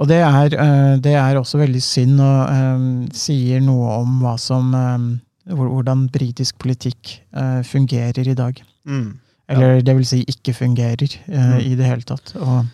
og 0.01 0.07
det 0.09 0.17
er, 0.25 0.55
eh, 0.57 0.93
det 0.97 1.13
er 1.13 1.37
også 1.37 1.59
veldig 1.61 1.81
synd, 1.85 2.19
og 2.19 2.39
eh, 2.49 2.85
sier 3.13 3.61
noe 3.61 3.99
om 4.01 4.21
hva 4.23 4.37
som 4.41 4.73
eh, 4.77 5.11
Hvordan 5.51 6.03
britisk 6.13 6.59
politikk 6.61 7.15
eh, 7.33 7.63
fungerer 7.65 8.27
i 8.29 8.35
dag. 8.37 8.59
Mm. 8.85 9.17
Eller 9.49 9.81
det 9.81 9.95
vil 9.97 10.05
si 10.07 10.19
ikke 10.29 10.53
fungerer 10.53 11.01
eh, 11.27 11.47
Mm. 11.55 11.55
i 11.65 11.71
det 11.75 11.87
hele 11.89 12.05
tatt. 12.07 12.35
Og, 12.37 12.67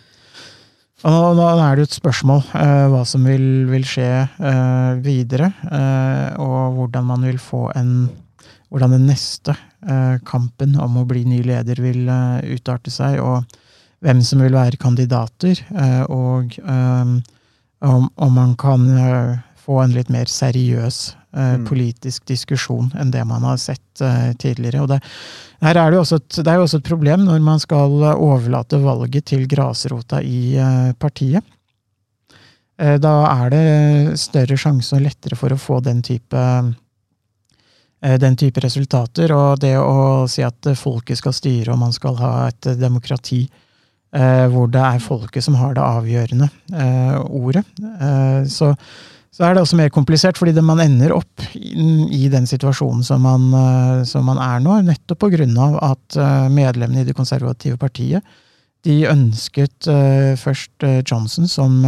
og 1.06 1.36
nå, 1.38 1.44
er 1.46 1.76
det 1.76 1.84
jo 1.84 1.88
et 1.88 1.96
spørsmål 2.00 2.40
eh, 2.58 2.86
hva 2.90 3.04
som 3.06 3.26
vil, 3.28 3.68
vil 3.70 3.84
skje 3.86 4.08
eh, 4.18 4.96
videre, 5.04 5.52
eh, 5.70 6.32
og 6.42 6.74
hvordan 6.74 7.06
man 7.12 7.28
vil 7.28 7.38
få 7.42 7.68
en 7.78 7.92
Hvordan 8.68 8.92
den 8.92 9.06
neste 9.08 9.54
kampen 10.28 10.74
om 10.76 10.98
å 11.00 11.06
bli 11.08 11.22
ny 11.24 11.38
leder 11.40 11.78
vil 11.80 12.02
utarte 12.52 12.92
seg, 12.92 13.14
og 13.16 13.46
hvem 14.04 14.20
som 14.20 14.42
vil 14.44 14.52
være 14.52 14.76
kandidater, 14.76 15.62
og 16.12 16.52
om, 17.80 18.04
man 18.36 18.52
kan 18.60 18.84
få 19.56 19.78
en 19.86 19.96
litt 19.96 20.12
mer 20.12 20.28
seriøs 20.28 20.98
Mm. 21.28 21.66
politisk 21.68 22.24
diskusjon 22.24 22.86
enn 22.96 23.10
det 23.12 23.20
man 23.28 23.42
har 23.44 23.58
sett 23.60 24.00
eh, 24.00 24.30
tidligere. 24.40 24.80
Og 24.80 24.88
det, 24.88 24.96
her 25.60 25.76
er 25.76 25.90
det, 25.90 25.98
jo 25.98 26.00
også 26.00 26.16
et, 26.22 26.38
det 26.40 26.48
er 26.48 26.56
jo 26.56 26.64
også 26.64 26.78
et 26.80 26.88
problem 26.88 27.26
når 27.26 27.42
man 27.44 27.60
skal 27.60 27.98
eh, 28.00 28.22
overlate 28.24 28.80
valget 28.80 29.26
til 29.28 29.44
grasrota 29.50 30.22
i 30.24 30.56
eh, 30.56 30.94
partiet. 30.96 31.44
Eh, 32.80 32.96
Da 32.96 33.12
er 33.28 33.52
det 33.52 34.18
større 34.24 34.56
sjanse 34.56 34.96
og 34.96 35.04
lettere 35.04 35.36
for 35.36 35.52
å 35.52 35.60
få 35.60 35.82
den 35.84 36.00
type 36.00 36.40
eh, 36.40 38.16
den 38.24 38.36
type 38.40 38.64
resultater, 38.64 39.36
og 39.36 39.60
det 39.60 39.76
å 39.76 40.24
si 40.32 40.40
at 40.46 40.72
folket 40.80 41.20
skal 41.20 41.36
styre 41.36 41.74
og 41.74 41.82
man 41.84 41.92
skal 41.92 42.16
ha 42.22 42.32
et 42.48 42.72
demokrati 42.80 43.42
eh, 44.16 44.46
hvor 44.48 44.72
det 44.72 44.80
er 44.80 45.04
folket 45.04 45.44
som 45.44 45.60
har 45.60 45.76
det 45.76 45.84
avgjørende 45.84 46.48
eh, 46.72 47.20
ordet, 47.20 47.66
eh, 48.00 48.42
så, 48.48 48.72
så 49.34 49.44
er 49.44 49.54
det 49.54 49.62
også 49.62 49.76
mer 49.78 49.90
komplisert, 49.92 50.38
fordi 50.40 50.54
det 50.56 50.64
man 50.64 50.80
ender 50.82 51.12
opp 51.14 51.44
i, 51.54 52.26
den 52.32 52.48
situasjonen 52.48 53.04
som 53.06 53.22
man, 53.22 53.48
eh, 53.54 54.02
som 54.08 54.26
man 54.26 54.40
er 54.42 54.62
nå, 54.64 54.80
nettopp 54.86 55.20
på 55.24 55.32
grunn 55.36 55.56
av 55.60 55.78
at 55.92 56.18
eh, 56.18 56.48
medlemmene 56.52 57.04
i 57.04 57.08
det 57.08 57.16
konservative 57.16 57.78
partiet 57.80 58.24
de 58.86 59.02
ønsket 59.10 59.88
eh, 59.90 60.32
først 60.38 60.86
Johnson 61.02 61.48
som, 61.50 61.80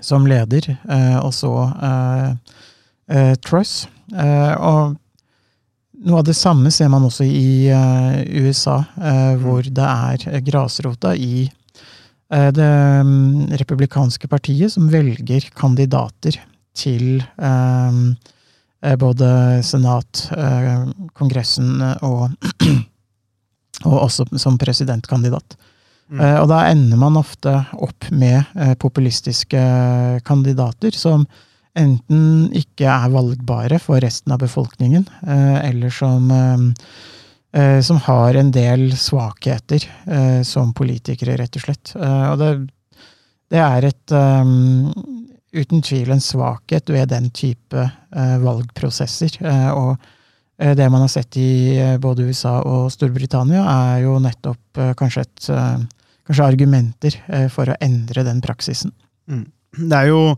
som 0.00 0.28
leder, 0.30 0.68
og 1.18 1.32
så 1.34 1.50
Truss. 3.42 3.72
Og 4.14 4.94
noe 6.00 6.20
av 6.20 6.24
det 6.24 6.36
samme 6.38 6.70
ser 6.72 6.88
man 6.92 7.04
også 7.04 7.26
i 7.26 7.68
USA, 8.40 8.78
eh, 8.96 9.34
hvor 9.40 9.66
det 9.66 9.88
er 9.88 10.44
grasrota 10.46 11.12
i 11.16 11.44
det 12.30 12.72
mm, 13.02 13.56
republikanske 13.58 14.28
partiet 14.30 14.70
som 14.70 14.86
velger 14.92 15.48
kandidater 15.58 16.36
til 16.76 17.18
eh, 17.18 17.98
eh, 18.84 18.96
både 18.96 19.30
senat, 19.66 20.28
eh, 20.36 20.86
kongressen 21.16 21.80
eh, 21.82 22.06
og, 22.06 22.30
og 23.88 23.98
også 24.06 24.28
som 24.38 24.58
presidentkandidat. 24.60 25.56
Mm. 26.10 26.20
Eh, 26.20 26.38
og 26.40 26.48
da 26.50 26.64
ender 26.70 27.00
man 27.00 27.18
ofte 27.20 27.54
opp 27.78 28.10
med 28.10 28.42
eh, 28.56 28.74
populistiske 28.80 29.62
kandidater 30.26 30.96
som 30.96 31.26
enten 31.78 32.50
ikke 32.56 32.88
er 32.90 33.12
valgbare 33.12 33.78
for 33.82 34.02
resten 34.02 34.34
av 34.34 34.42
befolkningen, 34.42 35.06
eh, 35.22 35.58
eller 35.68 35.94
som, 35.94 36.30
eh, 36.34 36.38
eh, 36.40 36.96
som 37.82 37.98
har 38.06 38.36
en 38.38 38.52
del 38.54 38.92
svakheter 38.94 39.82
eh, 40.06 40.42
som 40.46 40.74
politikere, 40.76 41.34
rett 41.40 41.56
og 41.58 41.64
slett. 41.64 41.94
Eh, 41.98 42.26
og 42.30 42.36
det, 42.38 42.50
det 43.50 43.62
er 43.64 43.88
et 43.88 44.14
um, 44.14 44.92
uten 45.52 45.82
tvil 45.82 46.12
en 46.14 46.22
svakhet 46.22 46.90
ved 46.92 47.10
den 47.10 47.28
type 47.34 47.82
eh, 47.82 48.36
valgprosesser. 48.42 49.40
Eh, 49.42 49.70
og 49.74 49.96
eh, 50.60 50.74
det 50.78 50.88
man 50.92 51.04
har 51.04 51.12
sett 51.12 51.38
i 51.40 51.76
eh, 51.78 51.98
både 52.02 52.28
USA 52.30 52.60
og 52.62 52.90
Storbritannia, 52.94 53.64
er 53.64 54.04
jo 54.04 54.18
nettopp 54.22 54.82
eh, 54.82 54.94
kanskje, 54.98 55.26
et, 55.26 55.50
eh, 55.54 56.08
kanskje 56.28 56.48
argumenter 56.54 57.20
eh, 57.28 57.48
for 57.52 57.70
å 57.70 57.78
endre 57.82 58.26
den 58.26 58.42
praksisen. 58.44 58.94
Det 59.26 59.96
er 59.96 60.10
jo 60.10 60.36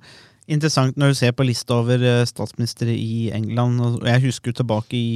interessant 0.53 0.97
når 1.01 1.13
du 1.13 1.21
ser 1.21 1.37
på 1.37 1.47
lista 1.47 1.79
over 1.81 2.03
eh, 2.03 2.25
statsministre 2.29 2.93
i 2.93 3.29
England. 3.37 3.81
og 3.81 4.09
Jeg 4.09 4.27
husker 4.29 4.53
jo 4.53 4.63
tilbake 4.63 4.97
i 4.97 5.13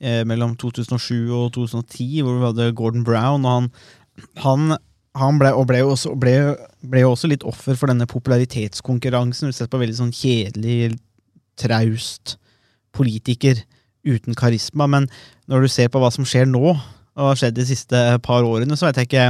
eh, 0.00 0.22
mellom 0.28 0.56
2007 0.60 1.30
og 1.30 1.52
2010, 1.56 2.22
hvor 2.22 2.38
vi 2.38 2.46
hadde 2.48 2.74
Gordon 2.78 3.04
Brown. 3.06 3.44
og 3.44 3.52
Han, 3.52 3.70
han, 4.42 4.76
han 5.16 5.40
ble, 5.40 5.52
og 5.54 5.72
jo 5.76 5.92
også, 5.94 6.14
også 6.16 7.30
litt 7.32 7.46
offer 7.46 7.78
for 7.78 7.92
denne 7.92 8.08
popularitetskonkurransen. 8.10 9.52
Ser 9.52 9.70
på 9.72 9.80
veldig 9.80 9.98
sånn 10.00 10.14
kjedelig, 10.16 10.96
traust 11.56 12.36
politiker 12.96 13.62
uten 14.06 14.36
karisma. 14.36 14.86
Men 14.86 15.08
når 15.50 15.66
du 15.66 15.72
ser 15.72 15.90
på 15.92 16.00
hva 16.02 16.12
som 16.14 16.26
skjer 16.28 16.48
nå, 16.48 16.76
og 17.16 17.30
har 17.30 17.38
skjedd 17.40 17.56
de 17.56 17.64
siste 17.64 18.00
par 18.24 18.44
årene, 18.44 18.76
så 18.76 18.88
vet 18.88 19.00
jeg 19.00 19.08
ikke 19.08 19.28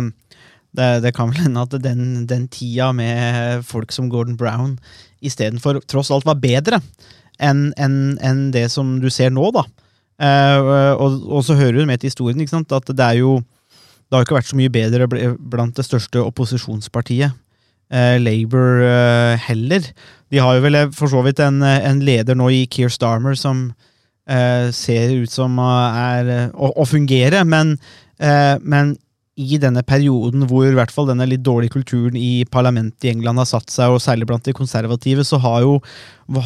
det, 0.77 0.89
det 1.05 1.13
kan 1.17 1.31
vel 1.31 1.47
hende 1.47 1.63
at 1.63 1.77
den, 1.83 2.27
den 2.29 2.49
tida 2.53 2.91
med 2.97 3.63
folk 3.67 3.95
som 3.95 4.11
Gordon 4.13 4.37
Brown 4.37 4.77
istedenfor 5.25 5.81
tross 5.89 6.11
alt 6.13 6.27
var 6.29 6.41
bedre 6.43 6.81
enn 7.43 7.71
en, 7.81 8.17
enn 8.25 8.49
det 8.53 8.67
som 8.73 8.97
du 9.01 9.09
ser 9.13 9.33
nå, 9.33 9.51
da. 9.55 9.65
Eh, 10.17 10.93
og, 10.97 11.21
og 11.29 11.45
så 11.45 11.57
hører 11.59 11.81
du 11.81 11.89
med 11.89 12.01
til 12.01 12.09
historien 12.09 12.41
ikke 12.41 12.55
sant, 12.55 12.73
at 12.73 12.89
det 12.89 13.05
er 13.05 13.21
jo 13.21 13.39
det 14.07 14.15
har 14.15 14.23
ikke 14.23 14.37
vært 14.37 14.53
så 14.53 14.59
mye 14.59 14.71
bedre 14.71 15.09
blant 15.11 15.75
det 15.77 15.85
største 15.85 16.21
opposisjonspartiet, 16.23 17.35
eh, 17.91 18.17
Labour, 18.23 18.85
eh, 18.87 19.47
heller. 19.49 19.89
De 20.31 20.39
har 20.39 20.57
jo 20.57 20.63
vel 20.63 20.79
eh, 20.79 20.93
for 20.95 21.11
så 21.11 21.23
vidt 21.27 21.43
en, 21.43 21.59
eh, 21.67 21.83
en 21.89 22.03
leder 22.07 22.39
nå 22.39 22.49
i 22.55 22.65
Keir 22.71 22.93
Starmer 22.93 23.35
som 23.39 23.73
eh, 24.31 24.71
ser 24.75 25.17
ut 25.23 25.33
som 25.33 25.59
er 25.59 26.31
å, 26.55 26.71
å 26.71 26.87
fungere, 26.87 27.43
men, 27.47 27.77
men 28.63 28.95
i 29.37 29.59
denne 29.61 29.83
perioden 29.85 30.47
hvor 30.49 30.65
i 30.65 30.75
hvert 30.77 30.93
fall 30.93 31.11
denne 31.11 31.27
litt 31.29 31.43
dårlige 31.45 31.75
kulturen 31.75 32.17
i 32.17 32.47
parlamentet 32.49 33.05
i 33.05 33.11
England 33.13 33.43
har 33.43 33.49
satt 33.51 33.69
seg, 33.73 33.93
og 33.93 34.01
særlig 34.01 34.29
blant 34.29 34.47
de 34.49 34.55
konservative, 34.57 35.27
så 35.29 35.37
har 35.43 35.61
jo, 35.65 35.75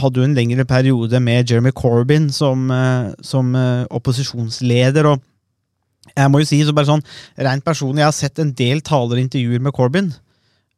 hadde 0.03 0.18
jo 0.18 0.26
en 0.26 0.35
lengre 0.35 0.66
periode 0.66 1.20
med 1.22 1.50
Jeremy 1.50 1.70
Corbyn 1.70 2.29
som, 2.35 2.66
eh, 2.74 3.12
som 3.22 3.55
eh, 3.55 3.85
opposisjonsleder. 3.94 5.07
og 5.07 5.22
jeg 6.16 6.33
må 6.33 6.40
jo 6.40 6.48
si 6.48 6.59
så 6.66 6.74
bare 6.74 6.90
sånn, 6.90 7.07
rent 7.38 7.64
personlig, 7.64 8.03
jeg 8.03 8.09
har 8.09 8.16
sett 8.16 8.42
en 8.42 8.50
del 8.59 8.83
taler 8.83 9.20
og 9.20 9.22
intervjuer 9.22 9.62
med 9.62 9.76
Corbyn, 9.76 10.11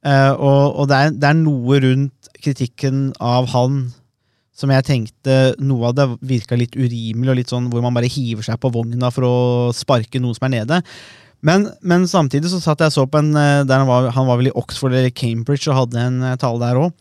eh, 0.04 0.32
og, 0.36 0.76
og 0.82 0.92
det, 0.92 0.98
er, 0.98 1.16
det 1.16 1.30
er 1.30 1.40
noe 1.40 1.80
rundt 1.80 2.32
kritikken 2.42 3.08
av 3.22 3.48
han 3.54 3.86
som 4.52 4.70
jeg 4.70 4.84
tenkte 4.84 5.36
noe 5.64 5.88
av 5.88 5.96
det 5.96 6.06
virka 6.28 6.58
litt 6.60 6.76
urimelig, 6.76 7.30
og 7.32 7.38
litt 7.40 7.52
sånn 7.54 7.72
hvor 7.72 7.80
man 7.80 7.96
bare 7.96 8.10
hiver 8.12 8.44
seg 8.44 8.60
på 8.60 8.70
vogna 8.74 9.08
for 9.14 9.24
å 9.24 9.36
sparke 9.74 10.20
noen 10.20 10.36
som 10.36 10.50
er 10.50 10.56
nede. 10.58 10.82
Men, 11.42 11.66
men 11.82 12.06
samtidig 12.10 12.52
så 12.52 12.60
satt 12.62 12.84
jeg 12.84 12.94
så 12.94 13.06
på 13.10 13.18
en 13.18 13.32
eh, 13.38 13.62
han 13.66 13.88
var, 13.88 14.12
han 14.14 14.28
var 14.28 14.38
vel 14.38 14.52
i 14.52 14.58
Oxford 14.58 14.94
eller 14.94 15.10
Cambridge 15.10 15.70
og 15.70 15.80
hadde 15.80 16.02
en 16.02 16.20
eh, 16.22 16.36
tale 16.40 16.62
der 16.62 16.78
òg. 16.84 16.92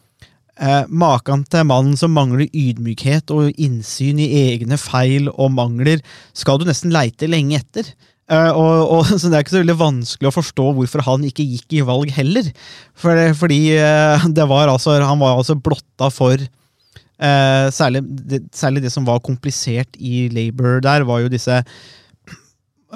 Eh, 0.61 0.85
Maken 0.89 1.43
til 1.49 1.67
mannen 1.69 1.97
som 1.97 2.13
mangler 2.13 2.47
ydmykhet 2.49 3.33
og 3.33 3.51
innsyn 3.61 4.21
i 4.21 4.29
egne 4.51 4.79
feil 4.81 5.29
og 5.31 5.53
mangler, 5.55 6.01
skal 6.37 6.59
du 6.59 6.65
nesten 6.69 6.93
leite 6.93 7.29
lenge 7.29 7.61
etter. 7.61 7.93
Eh, 8.31 8.51
og, 8.55 8.91
og, 8.95 9.11
så 9.19 9.27
Det 9.27 9.37
er 9.37 9.45
ikke 9.45 9.55
så 9.57 9.61
veldig 9.63 9.77
vanskelig 9.81 10.31
å 10.31 10.35
forstå 10.35 10.67
hvorfor 10.77 11.05
han 11.07 11.27
ikke 11.27 11.47
gikk 11.47 11.77
i 11.79 11.85
valg 11.87 12.13
heller. 12.15 12.51
For, 12.97 13.21
fordi 13.37 13.61
eh, 13.77 14.27
var 14.41 14.71
altså, 14.71 14.97
han 15.01 15.21
var 15.21 15.37
altså 15.37 15.57
blotta 15.59 16.11
for 16.13 16.37
eh, 16.37 17.65
særlig, 17.73 18.05
det, 18.29 18.45
særlig 18.55 18.85
det 18.85 18.93
som 18.93 19.07
var 19.07 19.23
komplisert 19.25 19.97
i 19.99 20.27
Labour 20.33 20.81
der, 20.83 21.05
var 21.07 21.23
jo 21.23 21.31
disse 21.31 21.63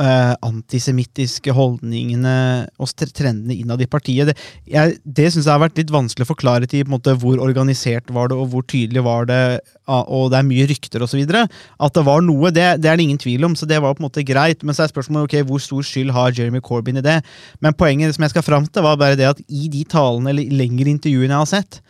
eh, 0.01 0.34
antisemittiske 0.45 1.53
holdningene 1.55 2.36
og 2.81 2.91
trendene 3.15 3.55
innad 3.55 3.81
i 3.84 3.88
partiet. 3.89 4.31
Det, 4.31 4.36
jeg, 4.69 4.97
det 5.03 5.29
syns 5.31 5.45
jeg 5.45 5.53
har 5.53 5.63
vært 5.63 5.79
litt 5.79 5.93
vanskelig 5.93 6.27
å 6.27 6.31
forklare 6.31 6.69
til 6.71 6.88
måte, 6.91 7.15
hvor 7.21 7.41
organisert 7.43 8.12
var 8.13 8.31
det, 8.31 8.39
og 8.39 8.51
hvor 8.53 8.65
tydelig 8.67 9.03
var 9.05 9.29
det, 9.29 9.41
og 9.88 10.29
det 10.34 10.39
er 10.39 10.47
mye 10.47 10.67
rykter 10.69 11.05
osv. 11.05 11.23
At 11.25 11.97
det 11.97 12.05
var 12.08 12.23
noe, 12.25 12.51
det, 12.53 12.67
det 12.84 12.91
er 12.91 12.99
det 12.99 13.08
ingen 13.08 13.21
tvil 13.21 13.47
om, 13.47 13.55
så 13.58 13.67
det 13.69 13.81
var 13.84 13.95
på 13.95 14.03
en 14.03 14.10
måte 14.10 14.25
greit. 14.27 14.63
Men 14.65 14.77
så 14.77 14.86
er 14.86 14.93
spørsmålet 14.93 15.29
ok, 15.29 15.39
hvor 15.49 15.63
stor 15.63 15.86
skyld 15.86 16.13
har 16.15 16.36
Jeremy 16.36 16.63
Corbyn 16.65 17.01
i 17.01 17.05
det? 17.05 17.19
Men 17.63 17.77
poenget 17.77 18.15
som 18.15 18.25
jeg 18.25 18.36
skal 18.36 18.45
fram 18.45 18.67
til, 18.67 18.86
var 18.86 18.99
bare 19.01 19.19
det 19.19 19.29
at 19.31 19.41
i 19.47 19.69
de 19.71 19.84
talene 19.89 20.34
eller 20.34 20.55
lengre 20.63 20.91
intervjuene 20.93 21.34
jeg 21.34 21.43
har 21.43 21.51
sett, 21.58 21.81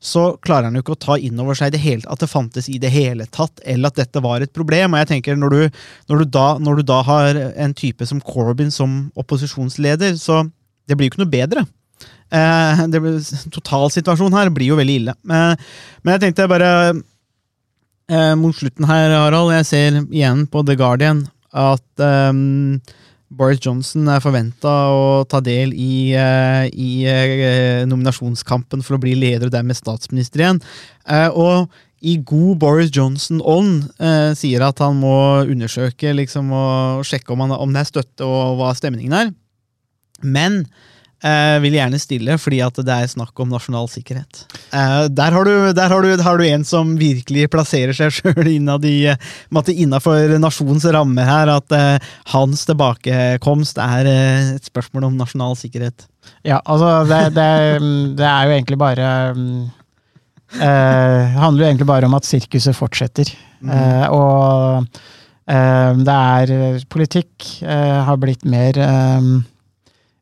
så 0.00 0.30
klarer 0.40 0.70
han 0.70 0.78
jo 0.78 0.82
ikke 0.84 0.94
å 0.96 1.02
ta 1.04 1.16
inn 1.20 1.40
over 1.42 1.56
seg 1.58 1.74
det 1.74 1.82
hele, 1.82 2.06
at 2.08 2.22
det 2.22 2.30
fantes 2.30 2.70
i 2.72 2.78
det 2.80 2.88
hele 2.94 3.26
tatt, 3.28 3.60
eller 3.68 3.92
at 3.92 3.98
dette 4.00 4.22
var 4.24 4.40
et 4.40 4.52
problem. 4.56 4.94
Og 4.94 5.02
jeg 5.02 5.10
tenker, 5.10 5.36
når 5.36 5.52
du, 5.52 5.82
når 6.08 6.22
du, 6.22 6.30
da, 6.38 6.46
når 6.58 6.80
du 6.80 6.86
da 6.88 7.02
har 7.04 7.40
en 7.50 7.74
type 7.76 8.08
som 8.08 8.22
Corbyn 8.24 8.72
som 8.72 9.02
opposisjonsleder, 9.20 10.16
så 10.16 10.46
det 10.88 10.96
blir 10.96 11.10
jo 11.10 11.14
ikke 11.14 11.22
noe 11.22 11.34
bedre. 11.34 11.66
Eh, 12.32 12.82
totalsituasjonen 13.52 14.38
her 14.38 14.52
blir 14.54 14.72
jo 14.72 14.78
veldig 14.80 14.96
ille. 15.02 15.16
Men, 15.26 15.60
men 16.00 16.16
jeg 16.16 16.24
tenkte 16.24 16.48
bare 16.50 16.70
eh, 18.08 18.34
mot 18.40 18.56
slutten 18.56 18.88
her, 18.88 19.12
Harald, 19.18 19.52
jeg 19.58 19.68
ser 19.68 20.00
igjen 20.06 20.46
på 20.48 20.64
The 20.64 20.78
Guardian 20.80 21.26
at 21.50 22.04
ehm, 22.04 22.78
Boris 23.30 23.60
Johnson 23.62 24.08
er 24.10 24.22
forventa 24.22 24.70
å 24.90 25.22
ta 25.30 25.38
del 25.44 25.70
i, 25.70 26.10
eh, 26.18 26.66
i 26.74 26.90
eh, 27.06 27.84
nominasjonskampen 27.86 28.82
for 28.82 28.96
å 28.96 29.02
bli 29.02 29.14
leder 29.14 29.46
og 29.46 29.54
dermed 29.54 29.78
statsminister 29.78 30.42
igjen. 30.42 30.58
Eh, 31.06 31.28
og 31.30 31.70
i 32.00 32.16
god 32.26 32.58
Boris 32.62 32.90
Johnson-ånd 32.96 33.90
sier 34.40 34.62
at 34.64 34.78
han 34.80 34.94
må 35.02 35.44
undersøke 35.44 36.14
liksom, 36.16 36.48
og 36.48 37.02
sjekke 37.04 37.34
om, 37.34 37.42
han, 37.44 37.52
om 37.52 37.74
det 37.74 37.82
er 37.82 37.90
støtte 37.90 38.24
og 38.24 38.56
hva 38.56 38.70
stemningen 38.78 39.16
er. 39.18 39.34
Men 40.24 40.62
eh, 41.26 41.56
vil 41.62 41.76
gjerne 41.76 42.00
stille 42.00 42.36
fordi 42.40 42.60
at 42.64 42.80
det 42.86 42.94
er 42.94 43.10
snakk 43.10 43.42
om 43.42 43.50
nasjonal 43.52 43.88
sikkerhet. 43.92 44.44
Uh, 44.72 45.06
der 45.12 45.34
har 45.36 45.48
du, 45.48 45.54
der 45.76 45.92
har 45.92 46.04
du, 46.04 46.10
har 46.24 46.40
du 46.40 46.46
en 46.46 46.64
som 46.66 46.94
virkelig 47.00 47.48
plasserer 47.52 47.96
seg 47.96 48.12
sjøl 48.18 48.48
eh, 48.48 49.72
Innafor 49.74 50.36
nasjonens 50.40 50.86
rammer 50.94 51.28
her, 51.28 51.52
at 51.52 51.74
uh, 51.74 52.14
hans 52.34 52.64
tilbakekomst 52.68 53.80
er 53.82 54.08
et 54.56 54.70
spørsmål 54.70 55.10
om 55.10 55.20
nasjonal 55.20 55.56
sikkerhet. 55.58 56.06
Ja, 56.44 56.60
altså, 56.64 57.04
det, 57.08 57.34
det, 57.36 57.50
det 58.18 58.26
er 58.28 58.46
jo 58.46 58.54
egentlig 58.54 58.76
bare 58.80 59.06
Det 60.50 61.38
handler 61.40 61.64
jo 61.64 61.68
egentlig 61.68 61.88
bare 61.88 62.08
om 62.08 62.16
at 62.18 62.28
sirkuset 62.28 62.76
fortsetter. 62.76 63.30
Eh, 63.60 64.06
og 64.12 64.86
det 65.50 66.14
er 66.14 66.84
Politikk 66.92 67.46
har 67.64 68.20
blitt 68.22 68.44
mer 68.46 68.76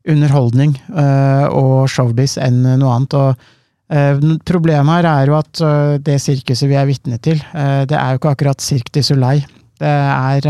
underholdning 0.07 0.75
eh, 0.95 1.45
og 1.51 1.89
showbiz 1.91 2.37
enn 2.41 2.61
noe 2.79 2.95
annet. 2.95 3.15
og 3.17 3.93
eh, 3.93 4.19
Problemet 4.47 4.99
her 4.99 5.09
er 5.11 5.31
jo 5.31 5.37
at 5.39 5.61
eh, 5.65 5.95
det 6.05 6.19
sirkuset 6.23 6.69
vi 6.71 6.77
er 6.79 6.89
vitne 6.89 7.19
til, 7.23 7.41
det 7.89 7.97
er 7.97 8.13
jo 8.13 8.21
ikke 8.21 8.35
akkurat 8.35 8.63
Cirque 8.63 8.93
du 8.95 9.01
Soleil. 9.05 9.45
Det 9.79 9.89
er 9.89 10.47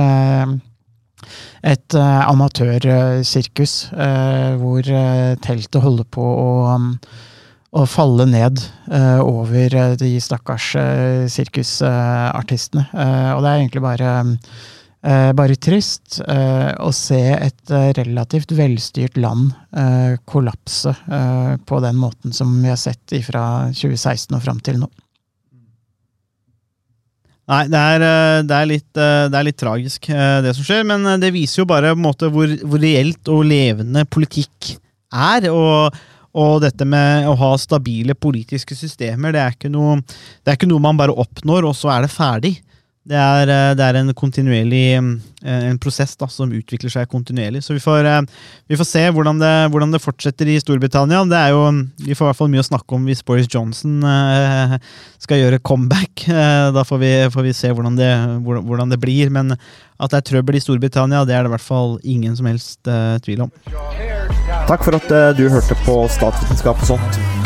et 1.69 1.95
amatørsirkus 1.99 3.73
hvor 4.57 4.87
teltet 5.43 5.83
holder 5.83 6.07
på 6.09 6.23
å, 6.23 6.53
um, 6.71 6.87
å 7.77 7.83
falle 7.85 8.25
ned 8.25 8.63
over 9.21 9.75
de 10.01 10.15
stakkars 10.23 10.71
sirkusartistene. 11.29 12.87
Og 13.35 13.43
det 13.43 13.51
er 13.51 13.59
egentlig 13.59 13.85
bare 13.85 14.15
eh, 14.23 14.33
bare 15.01 15.55
trist 15.55 16.17
eh, 16.27 16.71
å 16.83 16.89
se 16.91 17.19
et 17.31 17.71
eh, 17.71 17.91
relativt 17.95 18.51
velstyrt 18.51 19.15
land 19.15 19.53
eh, 19.71 20.17
kollapse 20.27 20.91
eh, 20.91 21.53
på 21.63 21.79
den 21.85 21.95
måten 21.95 22.35
som 22.35 22.51
vi 22.59 22.67
har 22.67 22.79
sett 22.79 23.15
fra 23.23 23.45
2016 23.71 24.35
og 24.35 24.43
fram 24.43 24.59
til 24.59 24.81
nå. 24.81 24.89
Nei, 27.49 27.63
det 27.65 27.79
er, 27.79 28.03
eh, 28.05 28.43
det 28.45 28.55
er, 28.55 28.67
litt, 28.69 28.89
eh, 28.93 29.25
det 29.31 29.39
er 29.39 29.47
litt 29.47 29.57
tragisk, 29.57 30.09
eh, 30.13 30.37
det 30.45 30.53
som 30.53 30.65
skjer, 30.67 30.83
men 30.85 31.07
eh, 31.09 31.17
det 31.21 31.31
viser 31.33 31.63
jo 31.63 31.69
bare 31.71 31.95
måte 31.97 32.29
hvor, 32.29 32.51
hvor 32.61 32.81
reelt 32.81 33.31
og 33.33 33.47
levende 33.49 34.03
politikk 34.05 34.75
er. 35.09 35.47
Og, 35.49 35.97
og 36.37 36.59
dette 36.61 36.85
med 36.85 37.25
å 37.25 37.33
ha 37.39 37.49
stabile 37.57 38.13
politiske 38.13 38.77
systemer, 38.77 39.33
det 39.33 39.41
er, 39.41 39.71
noe, 39.73 39.97
det 40.43 40.51
er 40.51 40.59
ikke 40.59 40.69
noe 40.69 40.83
man 40.83 40.99
bare 40.99 41.15
oppnår, 41.15 41.65
og 41.71 41.73
så 41.77 41.95
er 41.95 42.05
det 42.05 42.13
ferdig. 42.13 42.53
Det 43.07 43.15
er, 43.15 43.47
eh, 43.47 43.73
det 43.79 43.85
er 43.85 43.97
en 43.97 44.11
kontinuerlig 44.13 44.83
eh, 44.99 45.69
en 45.69 45.77
prosess 45.79 46.17
da, 46.19 46.27
som 46.29 46.51
utvikler 46.51 46.91
seg 46.91 47.07
kontinuerlig. 47.09 47.61
Så 47.63 47.73
vi 47.73 47.79
får, 47.81 48.05
eh, 48.05 48.21
vi 48.67 48.77
får 48.77 48.85
se 48.89 49.03
hvordan 49.15 49.39
det, 49.39 49.53
hvordan 49.71 49.95
det 49.95 50.01
fortsetter 50.03 50.51
i 50.51 50.59
Storbritannia. 50.59 51.23
Det 51.29 51.39
er 51.39 51.55
jo, 51.55 51.63
vi 52.03 52.13
får 52.13 52.27
i 52.27 52.29
hvert 52.29 52.41
fall 52.41 52.51
mye 52.51 52.65
å 52.65 52.67
snakke 52.67 52.99
om 52.99 53.07
hvis 53.07 53.23
Boris 53.23 53.47
Johnson 53.47 54.03
skal 55.19 55.39
gjøre 55.39 55.61
comeback. 55.63 56.27
Da 56.27 56.83
får 56.85 57.01
vi, 57.01 57.13
får 57.31 57.47
vi 57.47 57.55
se 57.55 57.71
hvordan 57.71 57.97
det, 57.97 58.11
hvordan 58.43 58.91
det 58.91 58.99
blir. 58.99 59.31
Men 59.31 59.55
at 59.55 60.11
det 60.11 60.19
er 60.19 60.27
trøbbel 60.33 60.59
i 60.59 60.63
Storbritannia, 60.63 61.23
det 61.25 61.37
er 61.37 61.43
det 61.43 61.53
i 61.53 61.55
hvert 61.55 61.65
fall 61.65 61.99
ingen 62.03 62.35
som 62.35 62.51
helst 62.51 62.83
tvil 63.25 63.47
om. 63.47 63.53
Takk 64.69 64.85
for 64.85 64.99
at 64.99 65.37
du 65.39 65.47
hørte 65.49 65.77
på 65.87 66.01
Statsvitenskap 66.19 66.83
og 66.83 66.93
sånt. 66.97 67.38